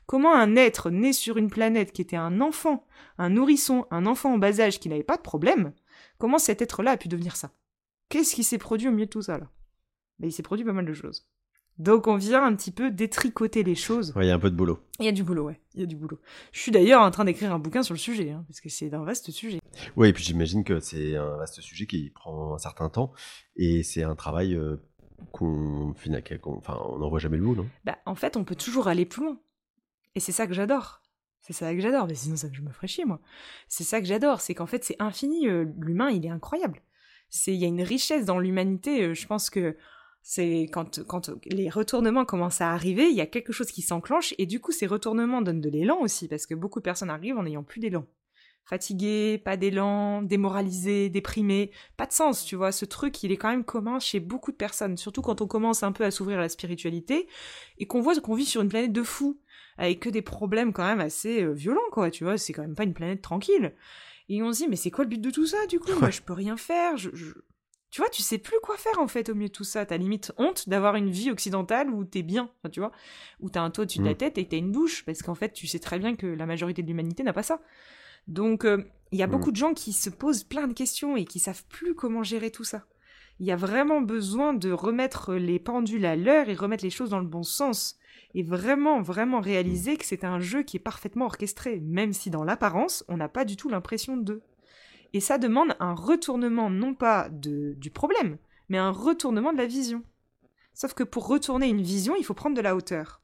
[0.05, 2.85] Comment un être né sur une planète qui était un enfant,
[3.17, 5.73] un nourrisson, un enfant en bas âge qui n'avait pas de problème,
[6.17, 7.51] comment cet être-là a pu devenir ça?
[8.09, 9.49] Qu'est-ce qui s'est produit au milieu de tout ça là?
[10.19, 11.27] Ben, Il s'est produit pas mal de choses.
[11.77, 14.13] Donc on vient un petit peu détricoter les choses.
[14.15, 14.79] Ouais, il y a un peu de boulot.
[14.99, 15.59] Il y a du boulot, ouais.
[15.73, 16.21] Il y a du boulot.
[16.53, 18.93] Je suis d'ailleurs en train d'écrire un bouquin sur le sujet, hein, parce que c'est
[18.93, 19.59] un vaste sujet.
[19.97, 23.11] Oui, et puis j'imagine que c'est un vaste sujet qui prend un certain temps
[23.57, 24.77] et c'est un travail euh,
[25.35, 27.67] qu'on on n'en voit jamais le bout, non?
[27.83, 29.39] Bah, en fait, on peut toujours aller plus loin.
[30.15, 31.01] Et c'est ça que j'adore.
[31.41, 32.07] C'est ça que j'adore.
[32.07, 33.19] Mais sinon, ça, je me ferais chier, moi.
[33.67, 34.41] C'est ça que j'adore.
[34.41, 35.47] C'est qu'en fait, c'est infini.
[35.47, 36.81] euh, L'humain, il est incroyable.
[37.47, 39.03] Il y a une richesse dans l'humanité.
[39.03, 39.75] euh, Je pense que
[40.21, 44.33] c'est quand, quand les retournements commencent à arriver, il y a quelque chose qui s'enclenche.
[44.37, 46.27] Et du coup, ces retournements donnent de l'élan aussi.
[46.27, 48.05] Parce que beaucoup de personnes arrivent en n'ayant plus d'élan.
[48.65, 52.71] Fatigué, pas d'élan, démoralisé, déprimé, pas de sens, tu vois.
[52.71, 55.83] Ce truc, il est quand même commun chez beaucoup de personnes, surtout quand on commence
[55.83, 57.27] un peu à s'ouvrir à la spiritualité
[57.77, 59.39] et qu'on voit qu'on vit sur une planète de fous,
[59.77, 62.37] avec que des problèmes quand même assez euh, violents, quoi, tu vois.
[62.39, 63.75] C'est quand même pas une planète tranquille.
[64.29, 65.91] Et on se dit, mais c'est quoi le but de tout ça, du coup?
[65.99, 67.33] Moi, je peux rien faire, je, je-
[67.91, 69.85] Tu vois, tu sais plus quoi faire, en fait, au milieu de tout ça.
[69.85, 72.91] T'as limite honte d'avoir une vie occidentale où t'es bien, enfin, tu vois,
[73.41, 74.17] où t'as un toit au-dessus de la Mm.
[74.17, 76.47] tête et que t'as une douche, parce qu'en fait, tu sais très bien que la
[76.47, 77.61] majorité de l'humanité n'a pas ça.
[78.27, 79.31] Donc, euh, il y a Mm.
[79.31, 82.51] beaucoup de gens qui se posent plein de questions et qui savent plus comment gérer
[82.51, 82.85] tout ça.
[83.39, 87.09] Il y a vraiment besoin de remettre les pendules à l'heure et remettre les choses
[87.09, 87.97] dans le bon sens.
[88.33, 92.43] Et vraiment, vraiment réaliser que c'est un jeu qui est parfaitement orchestré, même si dans
[92.43, 94.41] l'apparence, on n'a pas du tout l'impression d'eux.
[95.13, 98.37] Et ça demande un retournement, non pas de, du problème,
[98.69, 100.03] mais un retournement de la vision.
[100.73, 103.21] Sauf que pour retourner une vision, il faut prendre de la hauteur.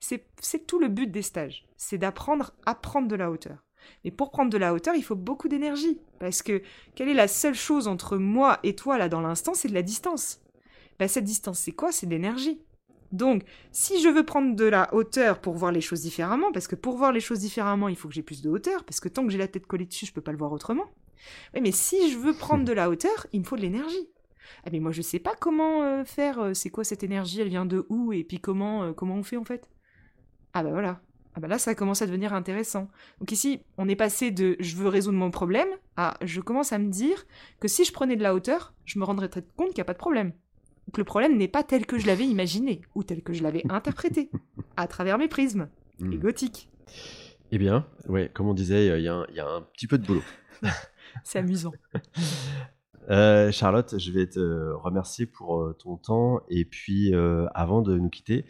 [0.00, 3.58] C'est tout le but des stages, c'est d'apprendre à prendre de la hauteur.
[4.04, 6.00] Mais pour prendre de la hauteur, il faut beaucoup d'énergie.
[6.18, 6.62] Parce que
[6.94, 9.82] quelle est la seule chose entre moi et toi là dans l'instant C'est de la
[9.82, 10.40] distance.
[10.98, 11.92] Bah, cette distance, c'est quoi?
[11.92, 12.60] C'est de l'énergie.
[13.12, 16.76] Donc, si je veux prendre de la hauteur pour voir les choses différemment, parce que
[16.76, 19.24] pour voir les choses différemment, il faut que j'ai plus de hauteur, parce que tant
[19.24, 20.84] que j'ai la tête collée dessus, je peux pas le voir autrement.
[21.60, 24.08] Mais si je veux prendre de la hauteur, il me faut de l'énergie.
[24.64, 27.48] Ah mais moi je sais pas comment euh, faire, euh, c'est quoi cette énergie, elle
[27.48, 29.68] vient de où, et puis comment, euh, comment on fait en fait?
[30.52, 31.00] Ah bah voilà,
[31.34, 32.88] ah bah là ça commence à devenir intéressant.
[33.20, 36.78] Donc ici, on est passé de je veux résoudre mon problème à je commence à
[36.78, 37.26] me dire
[37.60, 39.84] que si je prenais de la hauteur, je me rendrais très compte qu'il n'y a
[39.84, 40.32] pas de problème.
[40.92, 43.62] Que le problème n'est pas tel que je l'avais imaginé ou tel que je l'avais
[43.70, 44.30] interprété
[44.76, 45.68] à travers mes prismes
[46.00, 46.16] hmm.
[46.16, 46.68] gothiques.
[47.52, 50.22] Eh bien, ouais, comme on disait, il y, y, a un petit peu de boulot.
[51.24, 51.72] C'est amusant.
[53.08, 56.40] Euh, Charlotte, je vais te remercier pour euh, ton temps.
[56.48, 58.44] Et puis, euh, avant de nous quitter,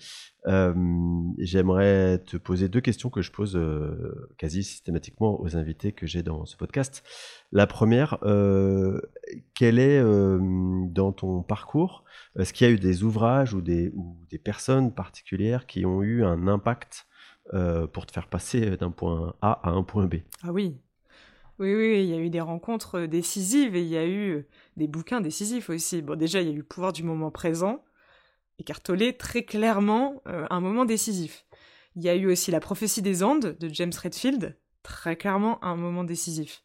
[1.39, 3.61] j'aimerais te poser deux questions que je pose
[4.39, 7.05] quasi systématiquement aux invités que j'ai dans ce podcast.
[7.53, 8.19] La première,
[9.55, 12.05] quel est dans ton parcours,
[12.39, 16.03] est-ce qu'il y a eu des ouvrages ou des, ou des personnes particulières qui ont
[16.03, 17.07] eu un impact
[17.93, 20.17] pour te faire passer d'un point A à un point B?
[20.43, 20.81] Ah oui,
[21.61, 24.31] oui, oui, il y a eu des rencontres euh, décisives et il y a eu
[24.31, 24.49] euh,
[24.79, 26.01] des bouquins décisifs aussi.
[26.01, 27.85] Bon, déjà, il y a eu le pouvoir du moment présent,
[28.59, 31.45] écartelé très clairement euh, un moment décisif.
[31.97, 35.77] Il y a eu aussi la prophétie des Andes de James Redfield, très clairement un
[35.77, 36.63] moment décisif.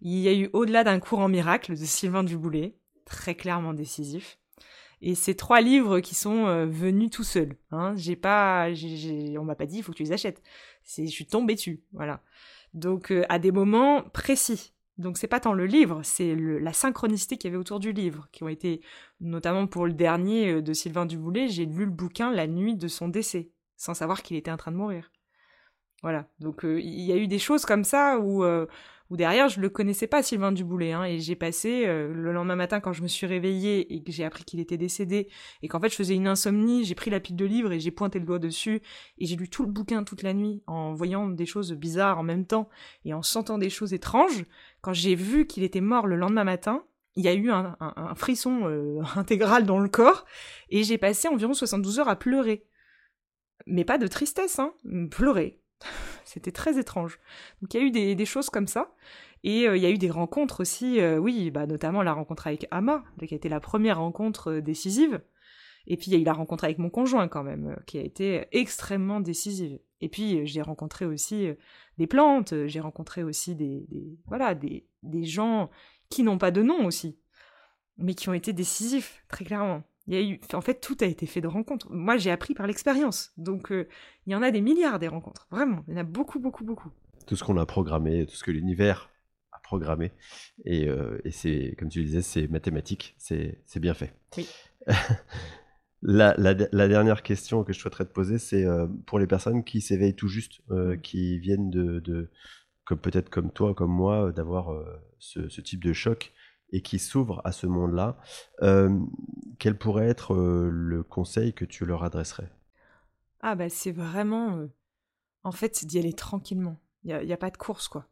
[0.00, 4.38] Il y a eu Au-delà d'un courant miracle de Sylvain Duboulet, très clairement décisif.
[5.02, 7.56] Et ces trois livres qui sont venus tout seuls.
[7.70, 7.94] Hein.
[7.96, 8.68] J'ai pas,
[9.38, 10.42] on m'a pas dit il faut que tu les achètes.
[10.84, 12.22] Je suis tombée dessus, voilà.
[12.76, 14.74] Donc euh, à des moments précis.
[14.98, 18.28] Donc c'est pas tant le livre, c'est la synchronicité qu'il y avait autour du livre,
[18.32, 18.80] qui ont été,
[19.20, 22.88] notamment pour le dernier euh, de Sylvain Duboulet, j'ai lu le bouquin la nuit de
[22.88, 25.10] son décès, sans savoir qu'il était en train de mourir.
[26.02, 28.44] Voilà, donc euh, il y a eu des choses comme ça où
[29.10, 32.56] où derrière je le connaissais pas Sylvain Duboulet hein, et j'ai passé euh, le lendemain
[32.56, 35.28] matin quand je me suis réveillée et que j'ai appris qu'il était décédé
[35.62, 37.90] et qu'en fait je faisais une insomnie, j'ai pris la pile de livres et j'ai
[37.90, 38.82] pointé le doigt dessus
[39.18, 42.22] et j'ai lu tout le bouquin toute la nuit en voyant des choses bizarres en
[42.22, 42.68] même temps
[43.04, 44.44] et en sentant des choses étranges.
[44.80, 46.84] Quand j'ai vu qu'il était mort le lendemain matin,
[47.16, 47.76] il y a eu un,
[48.14, 50.24] frisson euh, intégral dans le corps
[50.68, 52.66] et j'ai passé environ 72 heures à pleurer.
[53.66, 54.74] Mais pas de tristesse, hein,
[55.10, 55.60] pleurer.
[56.26, 57.18] C'était très étrange.
[57.62, 58.92] Donc il y a eu des, choses comme ça.
[59.44, 62.48] Et euh, il y a eu des rencontres aussi, euh, oui, bah, notamment la rencontre
[62.48, 65.22] avec Ama, qui a été la première rencontre euh, décisive.
[65.86, 68.02] Et puis il y a eu la rencontre avec mon conjoint quand même, qui a
[68.02, 69.78] été extrêmement décisive.
[70.00, 71.48] Et puis j'ai rencontré aussi
[71.96, 73.86] des plantes, j'ai rencontré aussi des,
[74.26, 75.70] voilà des, des gens
[76.08, 77.20] qui n'ont pas de nom aussi,
[77.98, 79.84] mais qui ont été décisifs, très clairement.
[80.08, 81.88] Il y a eu, en fait, tout a été fait de rencontres.
[81.90, 83.32] Moi, j'ai appris par l'expérience.
[83.36, 83.88] Donc, euh,
[84.26, 85.48] il y en a des milliards des rencontres.
[85.50, 86.90] Vraiment, il y en a beaucoup, beaucoup, beaucoup.
[87.26, 89.10] Tout ce qu'on a programmé, tout ce que l'univers
[89.50, 90.12] a programmé.
[90.64, 93.16] Et, euh, et c'est, comme tu le disais, c'est mathématique.
[93.18, 94.14] C'est, bien fait.
[94.36, 94.48] Oui.
[96.02, 99.80] la, la, dernière question que je souhaiterais te poser, c'est euh, pour les personnes qui
[99.80, 100.60] s'éveillent tout juste,
[101.02, 102.30] qui viennent de, de
[102.84, 104.70] comme peut-être comme toi, comme moi, d'avoir
[105.18, 106.32] ce, ce, type de choc
[106.70, 108.18] et qui s'ouvrent à ce monde-là,
[108.62, 108.98] euh,
[109.58, 112.50] quel pourrait être euh, le conseil que tu leur adresserais?
[113.40, 114.56] Ah bah c'est vraiment...
[114.56, 114.66] Euh,
[115.44, 116.80] en fait, c'est d'y aller tranquillement.
[117.04, 118.08] Il n'y a, pas de course, quoi.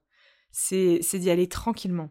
[0.52, 2.10] C'est d'y aller tranquillement.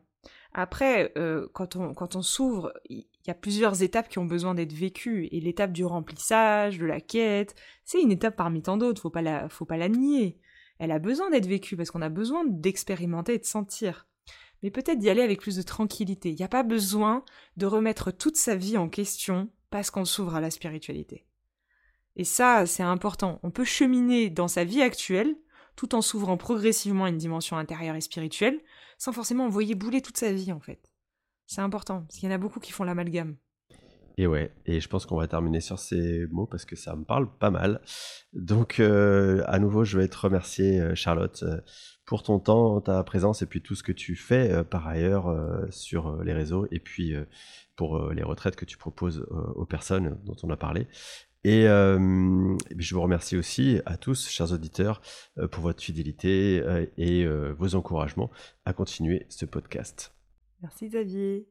[0.51, 1.13] Après,
[1.53, 5.29] quand on, quand on s'ouvre, il y a plusieurs étapes qui ont besoin d'être vécues.
[5.31, 9.47] Et l'étape du remplissage, de la quête, c'est une étape parmi tant d'autres, faut pas
[9.47, 10.41] faut pas la nier.
[10.77, 14.05] Elle a besoin d'être vécue parce qu'on a besoin d'expérimenter et de sentir
[14.63, 16.29] mais peut-être d'y aller avec plus de tranquillité.
[16.29, 17.23] Il n'y a pas besoin
[17.57, 21.25] de remettre toute sa vie en question parce qu'on s'ouvre à la spiritualité.
[22.15, 23.39] Et ça, c'est important.
[23.43, 25.35] On peut cheminer dans sa vie actuelle
[25.75, 28.59] tout en s'ouvrant progressivement à une dimension intérieure et spirituelle,
[28.97, 30.91] sans forcément envoyer bouler toute sa vie en fait.
[31.47, 33.35] C'est important, parce qu'il y en a beaucoup qui font l'amalgame.
[34.17, 37.03] Et ouais, et je pense qu'on va terminer sur ces mots parce que ça me
[37.03, 37.81] parle pas mal.
[38.33, 41.59] Donc, euh, à nouveau, je vais te remercier, euh, Charlotte, euh,
[42.05, 45.33] pour ton temps, ta présence et puis tout ce que tu fais par ailleurs
[45.69, 47.13] sur les réseaux et puis
[47.75, 49.25] pour les retraites que tu proposes
[49.55, 50.87] aux personnes dont on a parlé.
[51.45, 55.01] Et, je vous remercie aussi à tous, chers auditeurs,
[55.51, 56.61] pour votre fidélité
[56.97, 57.25] et
[57.57, 58.31] vos encouragements
[58.65, 60.13] à continuer ce podcast.
[60.61, 61.47] Merci Xavier.